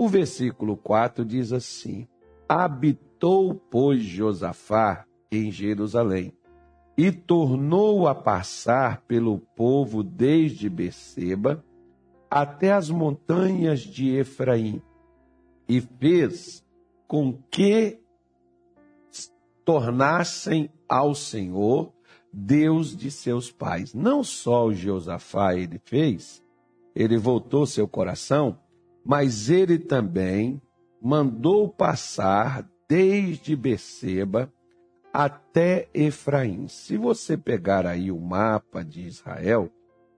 O 0.00 0.08
versículo 0.08 0.78
4 0.78 1.26
diz 1.26 1.52
assim: 1.52 2.08
Habitou, 2.48 3.54
pois, 3.54 4.02
Josafá 4.02 5.04
em 5.30 5.52
Jerusalém 5.52 6.32
e 6.96 7.12
tornou 7.12 8.08
a 8.08 8.14
passar 8.14 9.02
pelo 9.02 9.38
povo 9.54 10.02
desde 10.02 10.70
Beceba 10.70 11.62
até 12.30 12.72
as 12.72 12.88
montanhas 12.88 13.80
de 13.80 14.16
Efraim 14.16 14.80
e 15.68 15.82
fez 15.82 16.64
com 17.06 17.34
que 17.50 18.00
tornassem 19.66 20.70
ao 20.88 21.14
Senhor 21.14 21.92
Deus 22.32 22.96
de 22.96 23.10
seus 23.10 23.52
pais. 23.52 23.92
Não 23.92 24.24
só 24.24 24.64
o 24.64 24.72
Josafá 24.72 25.54
ele 25.54 25.78
fez, 25.84 26.42
ele 26.94 27.18
voltou 27.18 27.66
seu 27.66 27.86
coração, 27.86 28.58
mas 29.04 29.50
ele 29.50 29.78
também 29.78 30.60
mandou 31.00 31.68
passar 31.68 32.68
desde 32.88 33.56
Beceba 33.56 34.52
até 35.12 35.88
Efraim. 35.94 36.68
Se 36.68 36.96
você 36.96 37.36
pegar 37.36 37.86
aí 37.86 38.10
o 38.10 38.20
mapa 38.20 38.84
de 38.84 39.02
Israel, 39.02 39.70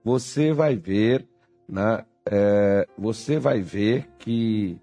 você 0.03 0.51
vai 0.53 0.75
ver, 0.75 1.27
né, 1.67 2.05
é, 2.25 2.87
você 2.97 3.39
vai 3.39 3.61
ver 3.61 4.09
que 4.19 4.77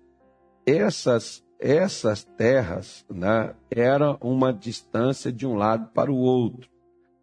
essas 0.67 1.45
essas 1.61 2.25
terras 2.25 3.05
né, 3.11 3.55
eram 3.70 4.17
uma 4.23 4.51
distância 4.51 5.30
de 5.30 5.47
um 5.47 5.55
lado 5.55 5.91
para 5.92 6.11
o 6.11 6.17
outro. 6.17 6.70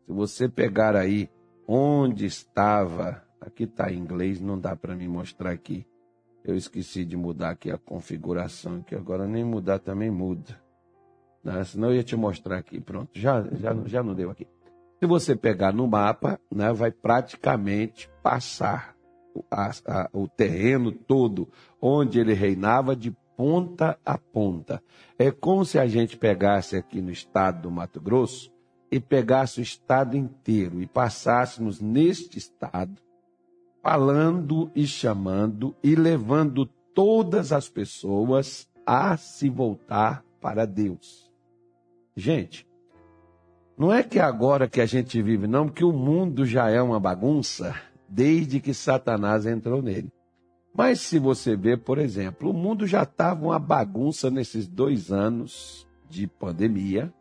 Se 0.05 0.13
você 0.13 0.47
pegar 0.47 0.95
aí 0.95 1.27
onde 1.67 2.27
estava, 2.27 3.23
aqui 3.41 3.63
está 3.63 3.91
em 3.91 3.97
inglês, 3.97 4.39
não 4.39 4.59
dá 4.59 4.75
para 4.75 4.95
me 4.95 5.07
mostrar 5.07 5.51
aqui. 5.51 5.87
Eu 6.47 6.55
esqueci 6.55 7.03
de 7.03 7.17
mudar 7.17 7.49
aqui 7.49 7.69
a 7.69 7.77
configuração, 7.77 8.81
que 8.81 8.95
agora 8.95 9.27
nem 9.27 9.43
mudar 9.43 9.79
também 9.79 10.09
muda. 10.09 10.57
Né? 11.43 11.61
Senão 11.65 11.89
eu 11.89 11.97
ia 11.97 12.03
te 12.03 12.15
mostrar 12.15 12.57
aqui, 12.57 12.79
pronto, 12.79 13.09
já, 13.13 13.43
já, 13.51 13.75
já 13.85 14.01
não 14.01 14.15
deu 14.15 14.31
aqui. 14.31 14.47
Se 14.97 15.05
você 15.05 15.35
pegar 15.35 15.73
no 15.73 15.85
mapa, 15.85 16.39
né, 16.49 16.71
vai 16.71 16.89
praticamente 16.89 18.09
passar 18.23 18.95
a, 19.51 19.71
a, 19.85 20.09
o 20.13 20.25
terreno 20.25 20.93
todo 20.93 21.49
onde 21.81 22.17
ele 22.17 22.33
reinava 22.33 22.95
de 22.95 23.11
ponta 23.35 23.99
a 24.05 24.17
ponta. 24.17 24.81
É 25.19 25.29
como 25.29 25.65
se 25.65 25.77
a 25.77 25.85
gente 25.85 26.17
pegasse 26.17 26.77
aqui 26.77 27.01
no 27.01 27.11
estado 27.11 27.63
do 27.63 27.71
Mato 27.71 27.99
Grosso 27.99 28.51
e 28.89 29.01
pegasse 29.01 29.59
o 29.59 29.63
estado 29.63 30.15
inteiro 30.15 30.81
e 30.81 30.87
passássemos 30.87 31.81
neste 31.81 32.37
estado, 32.37 33.01
falando 33.87 34.69
e 34.75 34.85
chamando 34.85 35.73
e 35.81 35.95
levando 35.95 36.65
todas 36.93 37.53
as 37.53 37.69
pessoas 37.69 38.67
a 38.85 39.15
se 39.15 39.49
voltar 39.49 40.25
para 40.41 40.65
Deus. 40.65 41.31
Gente, 42.13 42.67
não 43.77 43.93
é 43.93 44.03
que 44.03 44.19
agora 44.19 44.67
que 44.67 44.81
a 44.81 44.85
gente 44.85 45.21
vive, 45.21 45.47
não, 45.47 45.67
porque 45.67 45.85
o 45.85 45.93
mundo 45.93 46.45
já 46.45 46.69
é 46.69 46.81
uma 46.81 46.99
bagunça 46.99 47.73
desde 48.09 48.59
que 48.59 48.73
Satanás 48.73 49.45
entrou 49.45 49.81
nele. 49.81 50.11
Mas 50.75 50.99
se 50.99 51.17
você 51.17 51.55
ver, 51.55 51.77
por 51.77 51.97
exemplo, 51.97 52.49
o 52.49 52.53
mundo 52.53 52.85
já 52.85 53.03
estava 53.03 53.45
uma 53.45 53.57
bagunça 53.57 54.29
nesses 54.29 54.67
dois 54.67 55.13
anos 55.13 55.87
de 56.09 56.27
pandemia 56.27 57.13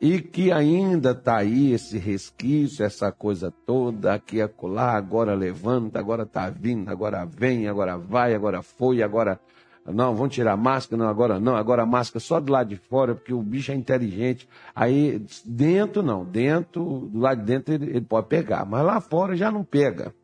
e 0.00 0.20
que 0.20 0.52
ainda 0.52 1.12
está 1.12 1.38
aí 1.38 1.72
esse 1.72 1.98
resquício, 1.98 2.84
essa 2.84 3.10
coisa 3.10 3.50
toda, 3.64 4.14
aqui 4.14 4.36
e 4.36 4.42
acolá, 4.42 4.92
agora 4.92 5.34
levanta, 5.34 5.98
agora 5.98 6.24
está 6.24 6.50
vindo, 6.50 6.90
agora 6.90 7.24
vem, 7.24 7.68
agora 7.68 7.96
vai, 7.96 8.34
agora 8.34 8.62
foi, 8.62 9.02
agora 9.02 9.40
não, 9.86 10.14
vão 10.14 10.28
tirar 10.28 10.52
a 10.52 10.56
máscara, 10.56 11.02
não, 11.02 11.08
agora 11.08 11.38
não, 11.38 11.56
agora 11.56 11.82
a 11.82 11.86
máscara 11.86 12.20
só 12.20 12.40
do 12.40 12.50
lado 12.50 12.68
de 12.68 12.76
fora, 12.76 13.14
porque 13.14 13.34
o 13.34 13.42
bicho 13.42 13.70
é 13.70 13.74
inteligente. 13.74 14.48
Aí, 14.74 15.24
dentro 15.44 16.02
não, 16.02 16.24
dentro, 16.24 17.08
do 17.12 17.18
lado 17.18 17.40
de 17.40 17.44
dentro 17.44 17.74
ele, 17.74 17.90
ele 17.90 18.00
pode 18.00 18.26
pegar, 18.28 18.64
mas 18.64 18.84
lá 18.84 19.00
fora 19.00 19.36
já 19.36 19.50
não 19.50 19.62
pega. 19.62 20.14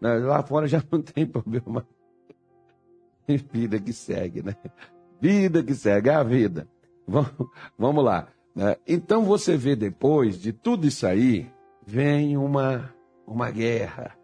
Né? 0.00 0.14
Lá 0.14 0.42
fora 0.42 0.66
já 0.66 0.82
não 0.90 1.00
tem 1.00 1.24
problema 1.26 1.86
vida 3.52 3.78
que 3.78 3.92
segue, 3.92 4.42
né? 4.42 4.56
Vida 5.20 5.62
que 5.62 5.74
segue, 5.74 6.08
é 6.08 6.14
a 6.14 6.22
vida. 6.22 6.66
Vamos, 7.06 7.30
vamos 7.78 8.04
lá. 8.04 8.28
Né? 8.58 8.76
Então 8.88 9.22
você 9.22 9.56
vê 9.56 9.76
depois 9.76 10.36
de 10.42 10.52
tudo 10.52 10.84
isso 10.84 11.06
aí, 11.06 11.48
vem 11.86 12.36
uma, 12.36 12.92
uma 13.24 13.52
guerra, 13.52 14.18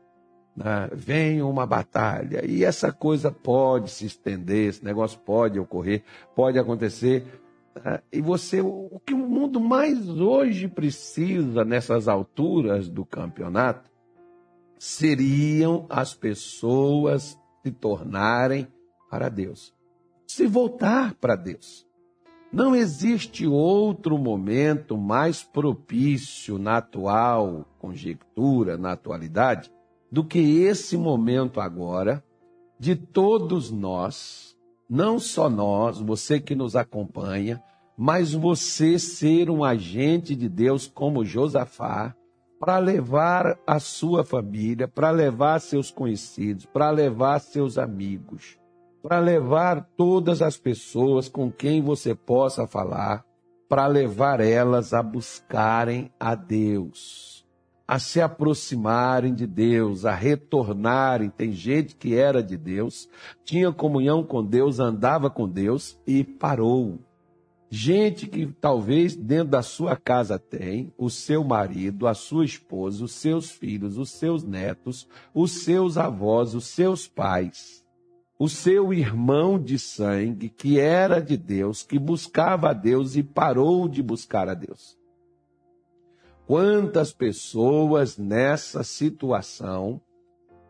né? 0.56 0.90
vem 0.92 1.40
uma 1.40 1.64
batalha. 1.64 2.44
E 2.44 2.64
essa 2.64 2.92
coisa 2.92 3.30
pode 3.30 3.92
se 3.92 4.06
estender, 4.06 4.70
esse 4.70 4.84
negócio 4.84 5.20
pode 5.20 5.60
ocorrer, 5.60 6.02
pode 6.34 6.58
acontecer. 6.58 7.24
Né? 7.76 8.00
E 8.12 8.20
você, 8.20 8.60
o 8.60 9.00
que 9.06 9.14
o 9.14 9.18
mundo 9.18 9.60
mais 9.60 10.08
hoje 10.08 10.66
precisa 10.66 11.64
nessas 11.64 12.08
alturas 12.08 12.88
do 12.88 13.06
campeonato 13.06 13.88
seriam 14.80 15.86
as 15.88 16.12
pessoas 16.12 17.38
se 17.62 17.70
tornarem 17.70 18.66
para 19.08 19.28
Deus. 19.28 19.72
Se 20.26 20.44
voltar 20.44 21.14
para 21.14 21.36
Deus. 21.36 21.86
Não 22.54 22.72
existe 22.72 23.48
outro 23.48 24.16
momento 24.16 24.96
mais 24.96 25.42
propício 25.42 26.56
na 26.56 26.76
atual 26.76 27.66
conjectura, 27.80 28.78
na 28.78 28.92
atualidade, 28.92 29.72
do 30.08 30.24
que 30.24 30.38
esse 30.62 30.96
momento 30.96 31.60
agora 31.60 32.22
de 32.78 32.94
todos 32.94 33.72
nós, 33.72 34.56
não 34.88 35.18
só 35.18 35.50
nós, 35.50 35.98
você 35.98 36.38
que 36.38 36.54
nos 36.54 36.76
acompanha, 36.76 37.60
mas 37.98 38.32
você 38.32 39.00
ser 39.00 39.50
um 39.50 39.64
agente 39.64 40.36
de 40.36 40.48
Deus 40.48 40.86
como 40.86 41.24
Josafá, 41.24 42.14
para 42.60 42.78
levar 42.78 43.58
a 43.66 43.80
sua 43.80 44.22
família, 44.22 44.86
para 44.86 45.10
levar 45.10 45.60
seus 45.60 45.90
conhecidos, 45.90 46.66
para 46.66 46.88
levar 46.90 47.40
seus 47.40 47.78
amigos 47.78 48.56
para 49.04 49.20
levar 49.20 49.86
todas 49.98 50.40
as 50.40 50.56
pessoas 50.56 51.28
com 51.28 51.52
quem 51.52 51.82
você 51.82 52.14
possa 52.14 52.66
falar, 52.66 53.22
para 53.68 53.86
levar 53.86 54.40
elas 54.40 54.94
a 54.94 55.02
buscarem 55.02 56.10
a 56.18 56.34
Deus, 56.34 57.44
a 57.86 57.98
se 57.98 58.18
aproximarem 58.18 59.34
de 59.34 59.46
Deus, 59.46 60.06
a 60.06 60.14
retornarem. 60.14 61.28
Tem 61.28 61.52
gente 61.52 61.94
que 61.96 62.16
era 62.16 62.42
de 62.42 62.56
Deus, 62.56 63.06
tinha 63.44 63.70
comunhão 63.70 64.24
com 64.24 64.42
Deus, 64.42 64.80
andava 64.80 65.28
com 65.28 65.46
Deus 65.46 66.00
e 66.06 66.24
parou. 66.24 66.98
Gente 67.68 68.26
que 68.26 68.46
talvez 68.58 69.14
dentro 69.14 69.50
da 69.50 69.60
sua 69.60 69.96
casa 69.96 70.38
tem 70.38 70.90
o 70.96 71.10
seu 71.10 71.44
marido, 71.44 72.06
a 72.06 72.14
sua 72.14 72.46
esposa, 72.46 73.04
os 73.04 73.12
seus 73.12 73.50
filhos, 73.50 73.98
os 73.98 74.12
seus 74.12 74.42
netos, 74.42 75.06
os 75.34 75.62
seus 75.62 75.98
avós, 75.98 76.54
os 76.54 76.68
seus 76.68 77.06
pais 77.06 77.83
o 78.38 78.48
seu 78.48 78.92
irmão 78.92 79.58
de 79.58 79.78
sangue, 79.78 80.48
que 80.48 80.80
era 80.80 81.20
de 81.20 81.36
Deus, 81.36 81.82
que 81.82 81.98
buscava 81.98 82.70
a 82.70 82.72
Deus 82.72 83.16
e 83.16 83.22
parou 83.22 83.88
de 83.88 84.02
buscar 84.02 84.48
a 84.48 84.54
Deus. 84.54 84.98
Quantas 86.46 87.12
pessoas 87.12 88.18
nessa 88.18 88.82
situação 88.82 90.00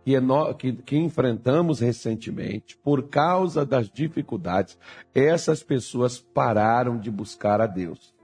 que, 0.04 0.14
que, 0.58 0.72
que, 0.82 0.96
enfrentamos 0.98 1.80
recentemente, 1.80 2.76
por 2.76 3.08
causa 3.08 3.64
das 3.64 3.88
dificuldades, 3.88 4.78
essas 5.14 5.62
pessoas 5.62 6.18
pararam 6.18 6.98
de 6.98 7.10
buscar 7.10 7.60
a 7.60 7.66
Deus. 7.66 8.14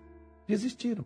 Desistiram. 0.47 1.05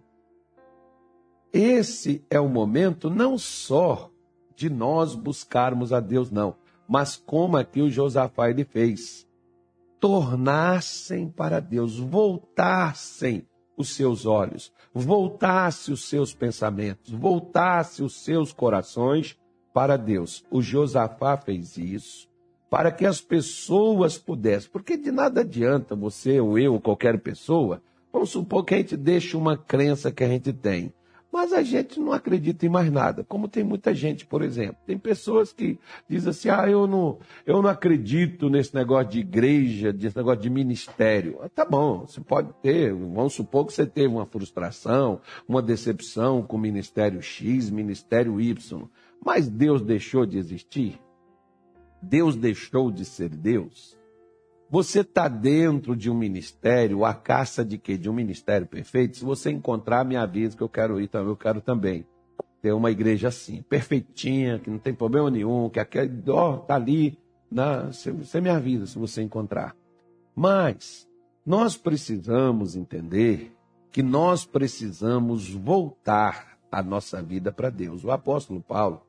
Esse 1.53 2.25
é 2.29 2.41
o 2.41 2.49
momento 2.49 3.09
não 3.09 3.39
só 3.39 4.11
de 4.57 4.69
nós 4.69 5.15
buscarmos 5.15 5.93
a 5.93 6.01
Deus, 6.01 6.31
não 6.33 6.57
mas 6.89 7.17
como 7.17 7.57
aqui 7.57 7.81
o 7.81 7.91
Josafá 7.91 8.51
ele 8.51 8.65
fez. 8.65 9.27
Tornassem 10.01 11.29
para 11.29 11.61
Deus, 11.61 11.99
voltassem 11.99 13.47
os 13.77 13.95
seus 13.95 14.27
olhos, 14.27 14.73
voltasse 14.93 15.91
os 15.91 16.09
seus 16.09 16.35
pensamentos, 16.35 17.13
voltasse 17.13 18.03
os 18.03 18.23
seus 18.23 18.53
corações 18.53 19.39
para 19.73 19.97
Deus. 19.97 20.45
O 20.51 20.63
Josafá 20.63 21.37
fez 21.37 21.77
isso 21.77 22.29
para 22.71 22.91
que 22.91 23.07
as 23.07 23.21
pessoas 23.21 24.19
pudessem, 24.19 24.69
porque 24.69 24.97
de 24.97 25.13
nada 25.13 25.43
adianta 25.43 25.95
você 25.95 26.41
ou 26.41 26.59
eu 26.59 26.73
ou 26.73 26.81
qualquer 26.81 27.21
pessoa, 27.21 27.81
vamos 28.13 28.31
supor 28.31 28.65
que 28.65 28.75
a 28.75 28.79
gente 28.79 28.97
deixe 28.97 29.37
uma 29.37 29.57
crença 29.57 30.11
que 30.11 30.25
a 30.25 30.29
gente 30.29 30.53
tem. 30.53 30.93
Mas 31.35 31.53
a 31.53 31.65
gente 31.65 31.99
não 31.99 32.13
acredita 32.13 32.65
em 32.65 32.69
mais 32.69 32.93
nada. 32.93 33.25
Como 33.25 33.49
tem 33.49 33.65
muita 33.65 33.93
gente, 33.93 34.25
por 34.25 34.41
exemplo. 34.41 34.77
Tem 34.87 34.97
pessoas 34.97 35.53
que 35.53 35.81
dizem 36.09 36.31
assim: 36.31 36.49
ah, 36.49 36.71
eu 36.71 36.87
não, 36.87 37.19
eu 37.45 37.61
não 37.61 37.69
acredito 37.69 38.49
nesse 38.49 38.73
negócio 38.73 39.11
de 39.11 39.19
igreja, 39.19 39.93
nesse 39.93 40.17
negócio 40.17 40.41
de 40.41 40.49
ministério. 40.49 41.41
Ah, 41.43 41.49
tá 41.49 41.65
bom, 41.65 42.07
você 42.07 42.21
pode 42.21 42.53
ter. 42.63 42.95
Vamos 42.95 43.33
supor 43.33 43.67
que 43.67 43.73
você 43.73 43.85
teve 43.85 44.15
uma 44.15 44.27
frustração, 44.27 45.21
uma 45.49 45.61
decepção 45.61 46.41
com 46.41 46.57
o 46.57 46.61
ministério 46.61 47.21
X, 47.21 47.69
ministério 47.69 48.41
Y. 48.41 48.89
Mas 49.21 49.49
Deus 49.49 49.83
deixou 49.83 50.25
de 50.25 50.39
existir? 50.39 51.01
Deus 52.01 52.37
deixou 52.37 52.93
de 52.93 53.05
ser 53.05 53.31
Deus? 53.31 53.99
Você 54.75 55.03
está 55.03 55.29
dentro 55.29 55.95
de 55.95 56.11
um 56.11 56.15
ministério, 56.15 57.05
a 57.05 57.15
caça 57.15 57.65
de 57.65 57.79
quê? 57.79 57.97
De 57.97 58.11
um 58.11 58.13
ministério 58.13 58.67
perfeito? 58.67 59.17
Se 59.17 59.25
você 59.25 59.53
encontrar, 59.53 60.05
me 60.05 60.17
avisa 60.17 60.57
que 60.57 60.63
eu 60.65 60.69
quero 60.69 61.01
ir 61.01 61.07
também, 61.07 61.29
eu 61.29 61.37
quero 61.37 61.61
também 61.61 62.05
ter 62.61 62.73
uma 62.73 62.91
igreja 62.91 63.29
assim, 63.29 63.63
perfeitinha, 63.63 64.59
que 64.59 64.69
não 64.69 64.81
tem 64.81 64.93
problema 64.93 65.31
nenhum, 65.31 65.71
que 65.71 65.79
aquele, 65.79 66.21
ó, 66.29 66.57
tá 66.57 66.75
ali, 66.75 67.17
na, 67.49 67.93
você, 67.93 68.11
você 68.11 68.41
me 68.41 68.51
avisa 68.51 68.85
se 68.85 68.99
você 68.99 69.23
encontrar. 69.23 69.77
Mas 70.35 71.09
nós 71.47 71.77
precisamos 71.77 72.75
entender 72.75 73.57
que 73.93 74.03
nós 74.03 74.45
precisamos 74.45 75.49
voltar 75.49 76.59
a 76.69 76.83
nossa 76.83 77.23
vida 77.23 77.53
para 77.53 77.71
Deus. 77.71 78.03
O 78.03 78.11
apóstolo 78.11 78.61
Paulo, 78.61 79.03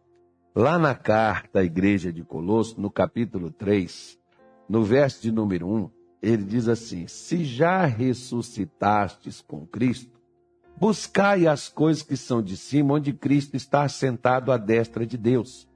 lá 0.54 0.78
na 0.78 0.94
carta 0.94 1.62
à 1.62 1.64
igreja 1.64 2.14
de 2.14 2.24
Colosso, 2.24 2.80
no 2.80 2.92
capítulo 2.92 3.50
3, 3.50 4.24
no 4.68 4.84
verso 4.84 5.22
de 5.22 5.32
número 5.32 5.68
1, 5.68 5.90
ele 6.22 6.44
diz 6.44 6.68
assim: 6.68 7.08
Se 7.08 7.44
já 7.44 7.86
ressuscitastes 7.86 9.42
com 9.42 9.66
Cristo, 9.66 10.16
Buscai 10.78 11.48
as 11.48 11.70
coisas 11.70 12.04
que 12.04 12.18
são 12.18 12.42
de 12.42 12.58
cima, 12.58 12.96
onde 12.96 13.14
Cristo 13.14 13.56
está 13.56 13.84
assentado 13.84 14.52
à 14.52 14.58
destra 14.58 15.06
de 15.06 15.18
Deus. 15.18 15.68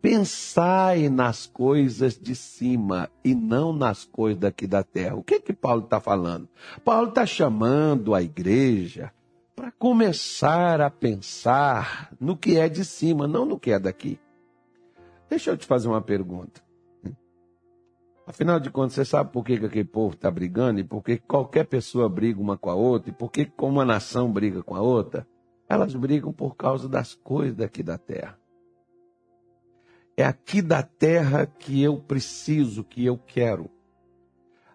Pensai 0.00 1.08
nas 1.08 1.46
coisas 1.46 2.16
de 2.16 2.36
cima 2.36 3.10
e 3.24 3.34
não 3.34 3.72
nas 3.72 4.04
coisas 4.04 4.38
daqui 4.40 4.66
da 4.66 4.84
terra. 4.84 5.16
O 5.16 5.24
que 5.24 5.40
que 5.40 5.52
Paulo 5.52 5.84
está 5.84 5.98
falando? 5.98 6.48
Paulo 6.84 7.08
está 7.08 7.26
chamando 7.26 8.14
a 8.14 8.22
igreja 8.22 9.12
para 9.56 9.72
começar 9.72 10.80
a 10.80 10.90
pensar 10.90 12.12
no 12.20 12.36
que 12.36 12.56
é 12.56 12.68
de 12.68 12.84
cima, 12.84 13.26
não 13.26 13.44
no 13.44 13.58
que 13.58 13.72
é 13.72 13.78
daqui. 13.78 14.20
Deixa 15.28 15.50
eu 15.50 15.56
te 15.56 15.66
fazer 15.66 15.88
uma 15.88 16.02
pergunta. 16.02 16.63
Afinal 18.26 18.58
de 18.58 18.70
contas, 18.70 18.94
você 18.94 19.04
sabe 19.04 19.30
por 19.30 19.44
que, 19.44 19.58
que 19.58 19.66
aquele 19.66 19.84
povo 19.84 20.14
está 20.14 20.30
brigando 20.30 20.80
e 20.80 20.84
por 20.84 21.02
que 21.02 21.18
qualquer 21.18 21.66
pessoa 21.66 22.08
briga 22.08 22.40
uma 22.40 22.56
com 22.56 22.70
a 22.70 22.74
outra 22.74 23.10
e 23.10 23.12
por 23.12 23.30
que 23.30 23.50
uma 23.60 23.84
nação 23.84 24.32
briga 24.32 24.62
com 24.62 24.74
a 24.74 24.80
outra? 24.80 25.26
Elas 25.68 25.94
brigam 25.94 26.32
por 26.32 26.56
causa 26.56 26.88
das 26.88 27.14
coisas 27.14 27.54
daqui 27.54 27.82
da 27.82 27.98
terra. 27.98 28.38
É 30.16 30.24
aqui 30.24 30.62
da 30.62 30.82
terra 30.82 31.44
que 31.44 31.82
eu 31.82 31.98
preciso, 31.98 32.84
que 32.84 33.04
eu 33.04 33.18
quero. 33.18 33.68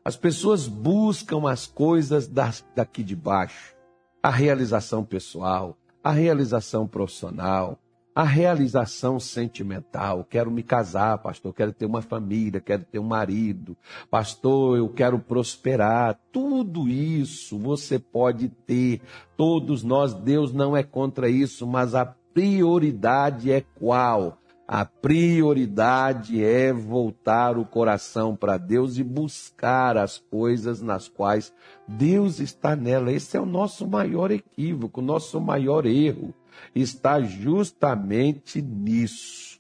As 0.04 0.16
pessoas 0.16 0.68
buscam 0.68 1.50
as 1.50 1.66
coisas 1.66 2.28
daqui 2.28 3.04
de 3.04 3.16
baixo, 3.16 3.76
a 4.22 4.30
realização 4.30 5.04
pessoal, 5.04 5.78
a 6.04 6.12
realização 6.12 6.88
profissional, 6.88 7.80
a 8.20 8.24
realização 8.24 9.18
sentimental. 9.18 10.26
Quero 10.26 10.52
me 10.52 10.62
casar, 10.62 11.18
pastor, 11.20 11.54
quero 11.54 11.72
ter 11.72 11.86
uma 11.86 12.02
família, 12.02 12.60
quero 12.60 12.84
ter 12.84 13.00
um 13.00 13.06
marido. 13.06 13.78
Pastor, 14.12 14.78
eu 14.78 14.90
quero 14.90 15.20
prosperar. 15.20 16.20
Tudo 16.30 16.90
isso 16.90 17.58
você 17.58 17.98
pode 17.98 18.50
ter. 18.50 19.00
Todos 19.38 19.86
nós, 19.86 20.14
Deus 20.14 20.52
não 20.52 20.76
é 20.76 20.84
contra 20.84 21.30
isso, 21.30 21.66
mas 21.66 21.96
a 21.96 22.06
prioridade 22.34 23.54
é 23.54 23.62
qual? 23.62 24.38
A 24.68 24.84
prioridade 24.84 26.44
é 26.44 26.74
voltar 26.74 27.58
o 27.58 27.64
coração 27.64 28.36
para 28.36 28.58
Deus 28.58 28.98
e 28.98 29.04
buscar 29.04 29.96
as 29.96 30.18
coisas 30.18 30.82
nas 30.82 31.08
quais 31.08 31.54
Deus 31.88 32.42
está 32.42 32.76
nela. 32.76 33.14
Esse 33.14 33.38
é 33.38 33.40
o 33.40 33.46
nosso 33.46 33.88
maior 33.88 34.30
equívoco, 34.30 35.00
o 35.00 35.04
nosso 35.04 35.40
maior 35.40 35.86
erro 35.86 36.34
está 36.74 37.22
justamente 37.22 38.62
nisso. 38.62 39.60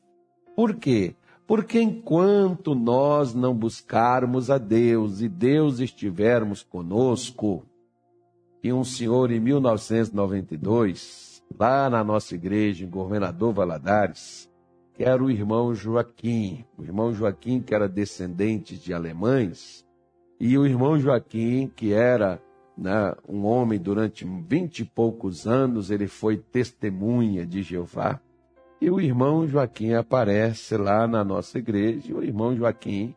Por 0.56 0.76
quê? 0.76 1.16
Porque 1.48 1.82
enquanto 1.82 2.76
nós 2.76 3.34
não 3.34 3.56
buscarmos 3.56 4.52
a 4.52 4.58
Deus 4.58 5.22
e 5.22 5.28
Deus 5.28 5.80
estivermos 5.80 6.62
conosco, 6.62 7.66
e 8.64 8.72
um 8.72 8.84
senhor 8.84 9.32
em 9.32 9.40
1992, 9.40 11.44
lá 11.58 11.90
na 11.90 12.04
nossa 12.04 12.36
igreja, 12.36 12.86
em 12.86 12.90
Governador 12.90 13.54
Valadares, 13.54 14.50
que 14.94 15.04
era 15.04 15.24
o 15.24 15.32
irmão 15.32 15.74
Joaquim, 15.74 16.66
o 16.78 16.84
irmão 16.84 17.14
Joaquim 17.14 17.62
que 17.62 17.74
era 17.74 17.88
descendente 17.88 18.78
de 18.78 18.94
alemães, 18.94 19.86
e 20.40 20.58
o 20.58 20.66
irmão 20.66 21.00
Joaquim 21.00 21.72
que 21.74 21.94
era 21.94 22.42
né, 22.80 23.14
um 23.28 23.46
homem 23.46 23.78
durante 23.78 24.26
vinte 24.26 24.80
e 24.80 24.86
poucos 24.86 25.46
anos, 25.46 25.92
ele 25.92 26.08
foi 26.08 26.38
testemunha 26.38 27.46
de 27.46 27.62
Jeová. 27.62 28.20
E 28.82 28.90
o 28.90 29.02
irmão 29.02 29.46
Joaquim 29.46 29.94
aparece 29.94 30.78
lá 30.78 31.06
na 31.06 31.24
nossa 31.24 31.58
igreja, 31.58 32.10
e 32.10 32.14
o 32.14 32.24
irmão 32.24 32.56
Joaquim 32.56 33.14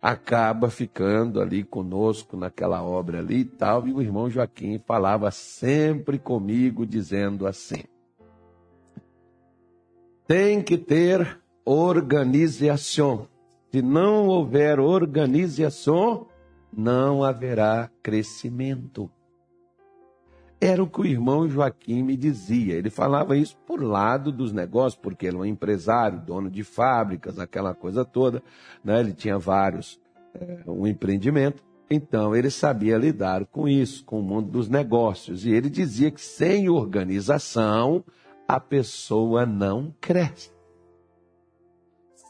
acaba 0.00 0.70
ficando 0.70 1.40
ali 1.40 1.62
conosco 1.62 2.36
naquela 2.36 2.82
obra 2.82 3.18
ali 3.18 3.40
e 3.40 3.44
tal, 3.44 3.86
e 3.86 3.92
o 3.92 4.00
irmão 4.00 4.30
Joaquim 4.30 4.80
falava 4.86 5.30
sempre 5.30 6.18
comigo, 6.18 6.86
dizendo 6.86 7.46
assim: 7.46 7.84
tem 10.26 10.62
que 10.62 10.78
ter 10.78 11.38
organização. 11.64 13.28
Se 13.70 13.82
não 13.82 14.26
houver 14.26 14.80
organização, 14.80 16.26
não 16.76 17.22
haverá 17.22 17.90
crescimento. 18.02 19.10
Era 20.60 20.82
o 20.82 20.88
que 20.88 21.00
o 21.00 21.06
irmão 21.06 21.48
Joaquim 21.48 22.04
me 22.04 22.16
dizia. 22.16 22.74
Ele 22.74 22.88
falava 22.88 23.36
isso 23.36 23.56
por 23.66 23.82
lado 23.82 24.30
dos 24.30 24.52
negócios, 24.52 25.00
porque 25.00 25.26
ele 25.26 25.36
é 25.36 25.40
um 25.40 25.44
empresário, 25.44 26.20
dono 26.20 26.48
de 26.48 26.62
fábricas, 26.62 27.38
aquela 27.38 27.74
coisa 27.74 28.04
toda. 28.04 28.42
Né? 28.84 29.00
Ele 29.00 29.12
tinha 29.12 29.36
vários, 29.38 30.00
é, 30.34 30.60
um 30.66 30.86
empreendimento. 30.86 31.62
Então, 31.90 32.34
ele 32.34 32.48
sabia 32.48 32.96
lidar 32.96 33.44
com 33.46 33.68
isso, 33.68 34.04
com 34.04 34.20
o 34.20 34.22
mundo 34.22 34.50
dos 34.50 34.68
negócios. 34.68 35.44
E 35.44 35.50
ele 35.50 35.68
dizia 35.68 36.12
que 36.12 36.20
sem 36.20 36.68
organização, 36.68 38.04
a 38.46 38.60
pessoa 38.60 39.44
não 39.44 39.92
cresce. 40.00 40.52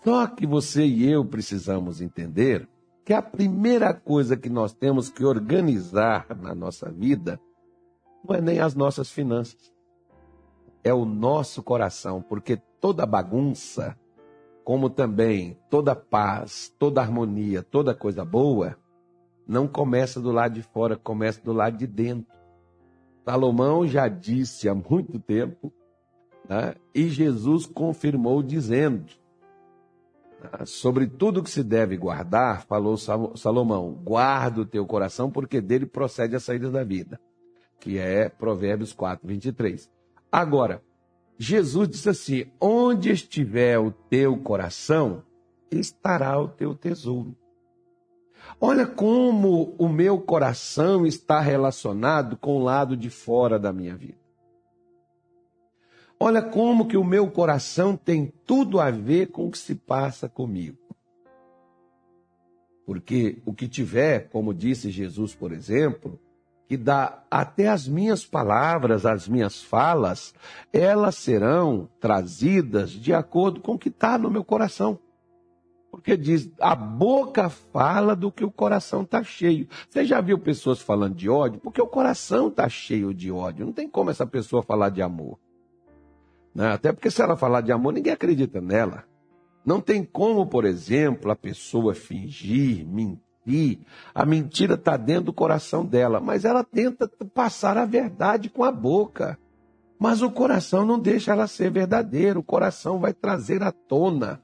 Só 0.02 0.26
que 0.26 0.46
você 0.46 0.84
e 0.84 1.08
eu 1.08 1.24
precisamos 1.24 2.00
entender 2.00 2.66
que 3.12 3.16
a 3.16 3.20
primeira 3.20 3.92
coisa 3.92 4.38
que 4.38 4.48
nós 4.48 4.72
temos 4.72 5.10
que 5.10 5.22
organizar 5.22 6.26
na 6.40 6.54
nossa 6.54 6.90
vida 6.90 7.38
não 8.24 8.34
é 8.34 8.40
nem 8.40 8.58
as 8.58 8.74
nossas 8.74 9.10
finanças, 9.10 9.70
é 10.82 10.94
o 10.94 11.04
nosso 11.04 11.62
coração, 11.62 12.22
porque 12.22 12.56
toda 12.80 13.04
bagunça, 13.04 13.94
como 14.64 14.88
também 14.88 15.58
toda 15.68 15.94
paz, 15.94 16.74
toda 16.78 17.02
harmonia, 17.02 17.62
toda 17.62 17.94
coisa 17.94 18.24
boa, 18.24 18.78
não 19.46 19.68
começa 19.68 20.18
do 20.18 20.32
lado 20.32 20.54
de 20.54 20.62
fora, 20.62 20.96
começa 20.96 21.38
do 21.42 21.52
lado 21.52 21.76
de 21.76 21.86
dentro. 21.86 22.32
Salomão 23.26 23.86
já 23.86 24.08
disse 24.08 24.70
há 24.70 24.74
muito 24.74 25.18
tempo, 25.18 25.70
né? 26.48 26.76
e 26.94 27.10
Jesus 27.10 27.66
confirmou 27.66 28.42
dizendo: 28.42 29.12
sobre 30.64 31.06
tudo 31.06 31.42
que 31.42 31.50
se 31.50 31.62
deve 31.62 31.96
guardar, 31.96 32.64
falou 32.66 32.96
Salomão: 32.96 33.92
guarda 33.92 34.60
o 34.60 34.66
teu 34.66 34.86
coração, 34.86 35.30
porque 35.30 35.60
dele 35.60 35.86
procede 35.86 36.36
a 36.36 36.40
saída 36.40 36.70
da 36.70 36.84
vida, 36.84 37.20
que 37.80 37.98
é 37.98 38.28
Provérbios 38.28 38.92
4, 38.92 39.26
23. 39.26 39.90
Agora, 40.30 40.82
Jesus 41.38 41.88
disse 41.88 42.08
assim: 42.08 42.46
onde 42.60 43.10
estiver 43.10 43.78
o 43.78 43.90
teu 43.90 44.36
coração, 44.36 45.22
estará 45.70 46.40
o 46.40 46.48
teu 46.48 46.74
tesouro. 46.74 47.36
Olha 48.60 48.86
como 48.86 49.74
o 49.78 49.88
meu 49.88 50.20
coração 50.20 51.06
está 51.06 51.40
relacionado 51.40 52.36
com 52.36 52.56
o 52.56 52.62
lado 52.62 52.96
de 52.96 53.10
fora 53.10 53.58
da 53.58 53.72
minha 53.72 53.96
vida. 53.96 54.21
Olha 56.24 56.40
como 56.40 56.86
que 56.86 56.96
o 56.96 57.02
meu 57.02 57.28
coração 57.28 57.96
tem 57.96 58.32
tudo 58.46 58.78
a 58.78 58.92
ver 58.92 59.32
com 59.32 59.48
o 59.48 59.50
que 59.50 59.58
se 59.58 59.74
passa 59.74 60.28
comigo. 60.28 60.78
Porque 62.86 63.42
o 63.44 63.52
que 63.52 63.66
tiver, 63.66 64.28
como 64.28 64.54
disse 64.54 64.88
Jesus, 64.88 65.34
por 65.34 65.50
exemplo, 65.50 66.20
que 66.68 66.76
dá 66.76 67.24
até 67.28 67.66
as 67.66 67.88
minhas 67.88 68.24
palavras, 68.24 69.04
as 69.04 69.26
minhas 69.26 69.64
falas, 69.64 70.32
elas 70.72 71.16
serão 71.16 71.88
trazidas 71.98 72.92
de 72.92 73.12
acordo 73.12 73.60
com 73.60 73.72
o 73.72 73.78
que 73.78 73.88
está 73.88 74.16
no 74.16 74.30
meu 74.30 74.44
coração. 74.44 75.00
Porque 75.90 76.16
diz, 76.16 76.48
a 76.60 76.76
boca 76.76 77.50
fala 77.50 78.14
do 78.14 78.30
que 78.30 78.44
o 78.44 78.50
coração 78.52 79.02
está 79.02 79.24
cheio. 79.24 79.66
Você 79.90 80.04
já 80.04 80.20
viu 80.20 80.38
pessoas 80.38 80.80
falando 80.80 81.16
de 81.16 81.28
ódio? 81.28 81.58
Porque 81.58 81.82
o 81.82 81.86
coração 81.88 82.46
está 82.46 82.68
cheio 82.68 83.12
de 83.12 83.32
ódio. 83.32 83.66
Não 83.66 83.72
tem 83.72 83.88
como 83.88 84.08
essa 84.08 84.24
pessoa 84.24 84.62
falar 84.62 84.90
de 84.90 85.02
amor. 85.02 85.36
Né? 86.54 86.68
Até 86.68 86.92
porque 86.92 87.10
se 87.10 87.22
ela 87.22 87.36
falar 87.36 87.60
de 87.60 87.72
amor, 87.72 87.92
ninguém 87.92 88.12
acredita 88.12 88.60
nela. 88.60 89.04
Não 89.64 89.80
tem 89.80 90.04
como, 90.04 90.46
por 90.46 90.64
exemplo, 90.64 91.30
a 91.30 91.36
pessoa 91.36 91.94
fingir, 91.94 92.86
mentir. 92.86 93.80
A 94.14 94.26
mentira 94.26 94.74
está 94.74 94.96
dentro 94.96 95.26
do 95.26 95.32
coração 95.32 95.84
dela, 95.84 96.20
mas 96.20 96.44
ela 96.44 96.64
tenta 96.64 97.08
passar 97.34 97.76
a 97.78 97.84
verdade 97.84 98.48
com 98.48 98.64
a 98.64 98.72
boca. 98.72 99.38
Mas 99.98 100.20
o 100.20 100.30
coração 100.30 100.84
não 100.84 100.98
deixa 100.98 101.32
ela 101.32 101.46
ser 101.46 101.70
verdadeira. 101.70 102.38
O 102.38 102.42
coração 102.42 102.98
vai 102.98 103.12
trazer 103.12 103.62
à 103.62 103.70
tona. 103.70 104.42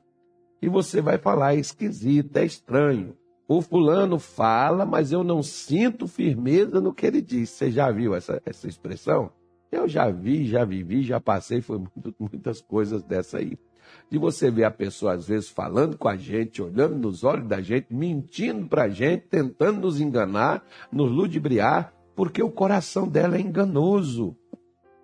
E 0.62 0.68
você 0.68 1.00
vai 1.00 1.18
falar, 1.18 1.54
é 1.54 1.58
esquisito, 1.58 2.36
é 2.36 2.44
estranho. 2.44 3.16
O 3.48 3.60
fulano 3.60 4.18
fala, 4.18 4.84
mas 4.84 5.10
eu 5.10 5.24
não 5.24 5.42
sinto 5.42 6.06
firmeza 6.06 6.80
no 6.80 6.94
que 6.94 7.06
ele 7.06 7.20
diz. 7.20 7.50
Você 7.50 7.72
já 7.72 7.90
viu 7.90 8.14
essa, 8.14 8.40
essa 8.44 8.68
expressão? 8.68 9.32
Eu 9.70 9.88
já 9.88 10.10
vi, 10.10 10.46
já 10.46 10.64
vivi, 10.64 11.02
já 11.02 11.20
passei, 11.20 11.60
foi 11.60 11.78
muito, 11.78 12.14
muitas 12.18 12.60
coisas 12.60 13.02
dessa 13.02 13.38
aí. 13.38 13.58
De 14.10 14.18
você 14.18 14.50
ver 14.50 14.64
a 14.64 14.70
pessoa, 14.70 15.14
às 15.14 15.28
vezes, 15.28 15.48
falando 15.48 15.96
com 15.96 16.08
a 16.08 16.16
gente, 16.16 16.62
olhando 16.62 16.96
nos 16.96 17.24
olhos 17.24 17.46
da 17.46 17.60
gente, 17.60 17.86
mentindo 17.90 18.66
para 18.66 18.84
a 18.84 18.88
gente, 18.88 19.26
tentando 19.28 19.80
nos 19.80 20.00
enganar, 20.00 20.62
nos 20.92 21.10
ludibriar, 21.10 21.92
porque 22.14 22.42
o 22.42 22.50
coração 22.50 23.08
dela 23.08 23.36
é 23.36 23.40
enganoso. 23.40 24.36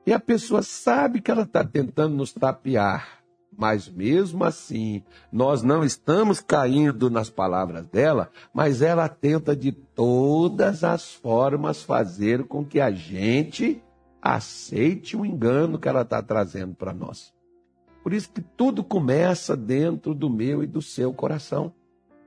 E 0.06 0.12
a 0.12 0.20
pessoa 0.20 0.62
sabe 0.62 1.20
que 1.20 1.30
ela 1.30 1.42
está 1.42 1.64
tentando 1.64 2.14
nos 2.14 2.32
tapear, 2.32 3.24
mas 3.56 3.88
mesmo 3.88 4.44
assim, 4.44 5.02
nós 5.32 5.62
não 5.62 5.84
estamos 5.84 6.40
caindo 6.40 7.08
nas 7.08 7.30
palavras 7.30 7.86
dela, 7.86 8.30
mas 8.52 8.82
ela 8.82 9.08
tenta 9.08 9.54
de 9.56 9.72
todas 9.72 10.84
as 10.84 11.14
formas 11.14 11.82
fazer 11.82 12.44
com 12.44 12.64
que 12.64 12.80
a 12.80 12.90
gente 12.90 13.82
aceite 14.24 15.18
o 15.18 15.26
engano 15.26 15.78
que 15.78 15.86
ela 15.86 16.00
está 16.00 16.22
trazendo 16.22 16.74
para 16.74 16.94
nós. 16.94 17.30
Por 18.02 18.14
isso 18.14 18.32
que 18.32 18.40
tudo 18.40 18.82
começa 18.82 19.54
dentro 19.54 20.14
do 20.14 20.30
meu 20.30 20.62
e 20.62 20.66
do 20.66 20.80
seu 20.80 21.12
coração. 21.12 21.74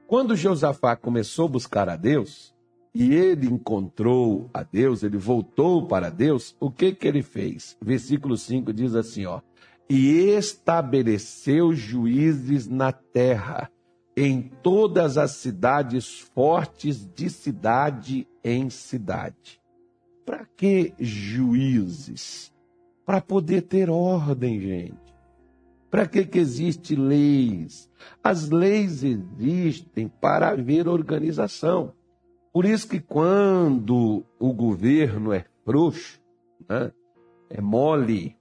Quando 0.05 0.35
Josafá 0.35 0.95
começou 0.95 1.45
a 1.45 1.49
buscar 1.49 1.89
a 1.89 1.95
Deus, 1.95 2.55
e 2.93 3.13
ele 3.13 3.47
encontrou 3.47 4.49
a 4.53 4.61
Deus, 4.61 5.01
ele 5.01 5.17
voltou 5.17 5.87
para 5.87 6.09
Deus, 6.09 6.55
o 6.59 6.69
que 6.69 6.93
que 6.93 7.07
ele 7.07 7.23
fez? 7.23 7.75
Versículo 7.81 8.37
5 8.37 8.71
diz 8.71 8.93
assim, 8.95 9.25
ó: 9.25 9.41
"E 9.89 10.29
estabeleceu 10.29 11.73
juízes 11.73 12.67
na 12.67 12.91
terra, 12.91 13.71
em 14.15 14.41
todas 14.41 15.17
as 15.17 15.31
cidades 15.31 16.19
fortes 16.19 17.05
de 17.05 17.29
cidade 17.29 18.27
em 18.43 18.69
cidade." 18.69 19.59
Para 20.27 20.45
que 20.57 20.93
juízes? 20.99 22.53
Para 23.05 23.21
poder 23.21 23.61
ter 23.61 23.89
ordem, 23.89 24.59
gente. 24.59 25.15
Para 25.89 26.05
que, 26.05 26.25
que 26.25 26.37
existe 26.37 26.97
leis? 26.97 27.89
As 28.21 28.49
leis 28.49 29.05
existem 29.05 30.09
para 30.09 30.49
haver 30.49 30.85
organização. 30.89 31.93
Por 32.51 32.65
isso 32.65 32.89
que 32.89 32.99
quando 32.99 34.25
o 34.37 34.51
governo 34.51 35.31
é 35.31 35.45
frouxo, 35.63 36.19
né, 36.67 36.91
é 37.49 37.61
mole, 37.61 38.35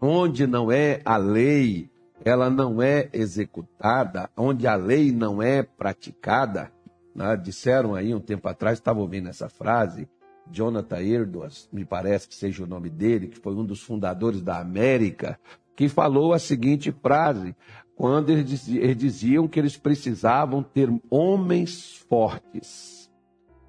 onde 0.00 0.46
não 0.46 0.72
é 0.72 1.02
a 1.04 1.18
lei, 1.18 1.90
ela 2.24 2.48
não 2.48 2.80
é 2.80 3.10
executada, 3.12 4.30
onde 4.34 4.66
a 4.66 4.76
lei 4.76 5.12
não 5.12 5.42
é 5.42 5.62
praticada, 5.62 6.72
né, 7.14 7.36
disseram 7.36 7.94
aí 7.94 8.14
um 8.14 8.20
tempo 8.20 8.48
atrás, 8.48 8.78
estava 8.78 9.00
ouvindo 9.00 9.28
essa 9.28 9.50
frase, 9.50 10.08
Jonathan 10.52 11.00
Edwards, 11.00 11.68
me 11.72 11.84
parece 11.84 12.28
que 12.28 12.34
seja 12.34 12.64
o 12.64 12.66
nome 12.66 12.90
dele, 12.90 13.28
que 13.28 13.38
foi 13.38 13.54
um 13.54 13.64
dos 13.64 13.80
fundadores 13.80 14.42
da 14.42 14.60
América, 14.60 15.40
que 15.74 15.88
falou 15.88 16.32
a 16.32 16.38
seguinte 16.38 16.92
frase, 16.92 17.56
quando 17.96 18.30
eles 18.30 18.66
diziam 18.96 19.48
que 19.48 19.58
eles 19.58 19.76
precisavam 19.76 20.62
ter 20.62 20.88
homens 21.10 21.96
fortes, 22.08 23.10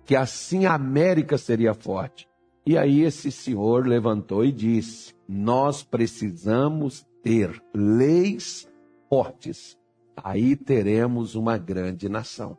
que 0.05 0.15
assim 0.15 0.65
a 0.65 0.73
América 0.73 1.37
seria 1.37 1.73
forte. 1.73 2.27
E 2.65 2.77
aí 2.77 3.01
esse 3.01 3.31
senhor 3.31 3.85
levantou 3.87 4.43
e 4.43 4.51
disse: 4.51 5.13
Nós 5.27 5.83
precisamos 5.83 7.05
ter 7.21 7.61
leis 7.73 8.67
fortes. 9.09 9.77
Aí 10.15 10.55
teremos 10.55 11.35
uma 11.35 11.57
grande 11.57 12.07
nação. 12.07 12.57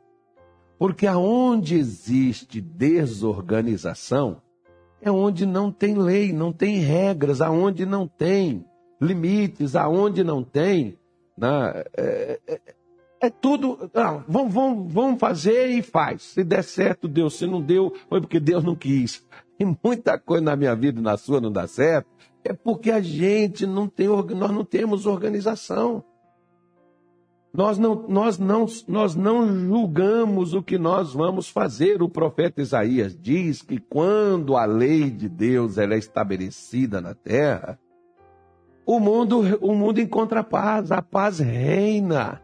Porque 0.78 1.06
aonde 1.06 1.76
existe 1.76 2.60
desorganização, 2.60 4.42
é 5.00 5.10
onde 5.10 5.44
não 5.44 5.70
tem 5.70 5.94
lei, 5.94 6.32
não 6.32 6.52
tem 6.52 6.78
regras, 6.78 7.40
aonde 7.40 7.84
não 7.84 8.08
tem 8.08 8.64
limites, 9.00 9.76
aonde 9.76 10.24
não 10.24 10.42
tem. 10.42 10.98
Né, 11.36 11.84
é, 11.96 12.40
é, 12.46 12.60
é 13.20 13.30
tudo. 13.30 13.90
Não, 13.92 14.24
vamos, 14.26 14.54
vamos, 14.54 14.92
vamos 14.92 15.20
fazer 15.20 15.68
e 15.68 15.82
faz. 15.82 16.22
Se 16.22 16.42
der 16.42 16.64
certo, 16.64 17.06
deu. 17.06 17.28
Se 17.28 17.46
não 17.46 17.60
deu, 17.60 17.92
foi 18.08 18.20
porque 18.20 18.40
Deus 18.40 18.64
não 18.64 18.74
quis. 18.74 19.24
E 19.56 19.64
muita 19.64 20.18
coisa 20.18 20.42
na 20.42 20.56
minha 20.56 20.74
vida 20.74 20.98
e 20.98 21.02
na 21.02 21.16
sua 21.16 21.40
não 21.40 21.52
dá 21.52 21.64
certo, 21.68 22.08
é 22.42 22.52
porque 22.52 22.90
a 22.90 23.00
gente 23.00 23.64
não 23.68 23.86
tem, 23.86 24.08
nós 24.08 24.50
não 24.50 24.64
temos 24.64 25.06
organização. 25.06 26.02
Nós 27.56 27.78
não, 27.78 28.04
nós, 28.08 28.36
não, 28.36 28.66
nós 28.88 29.14
não 29.14 29.46
julgamos 29.46 30.54
o 30.54 30.62
que 30.62 30.76
nós 30.76 31.12
vamos 31.12 31.48
fazer. 31.48 32.02
O 32.02 32.08
profeta 32.08 32.60
Isaías 32.60 33.16
diz 33.16 33.62
que 33.62 33.78
quando 33.78 34.56
a 34.56 34.64
lei 34.64 35.08
de 35.08 35.28
Deus 35.28 35.78
ela 35.78 35.94
é 35.94 35.98
estabelecida 35.98 37.00
na 37.00 37.14
terra, 37.14 37.78
o 38.84 38.98
mundo, 38.98 39.38
o 39.60 39.72
mundo 39.72 40.00
encontra 40.00 40.42
paz, 40.42 40.90
a 40.90 41.00
paz 41.00 41.38
reina. 41.38 42.42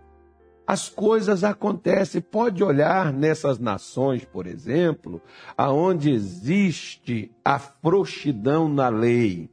As 0.64 0.88
coisas 0.88 1.42
acontecem. 1.42 2.20
Pode 2.20 2.62
olhar 2.62 3.12
nessas 3.12 3.58
nações, 3.58 4.24
por 4.24 4.46
exemplo, 4.46 5.20
aonde 5.58 6.12
existe 6.12 7.32
a 7.44 7.58
frouxidão 7.58 8.68
na 8.68 8.88
lei 8.88 9.50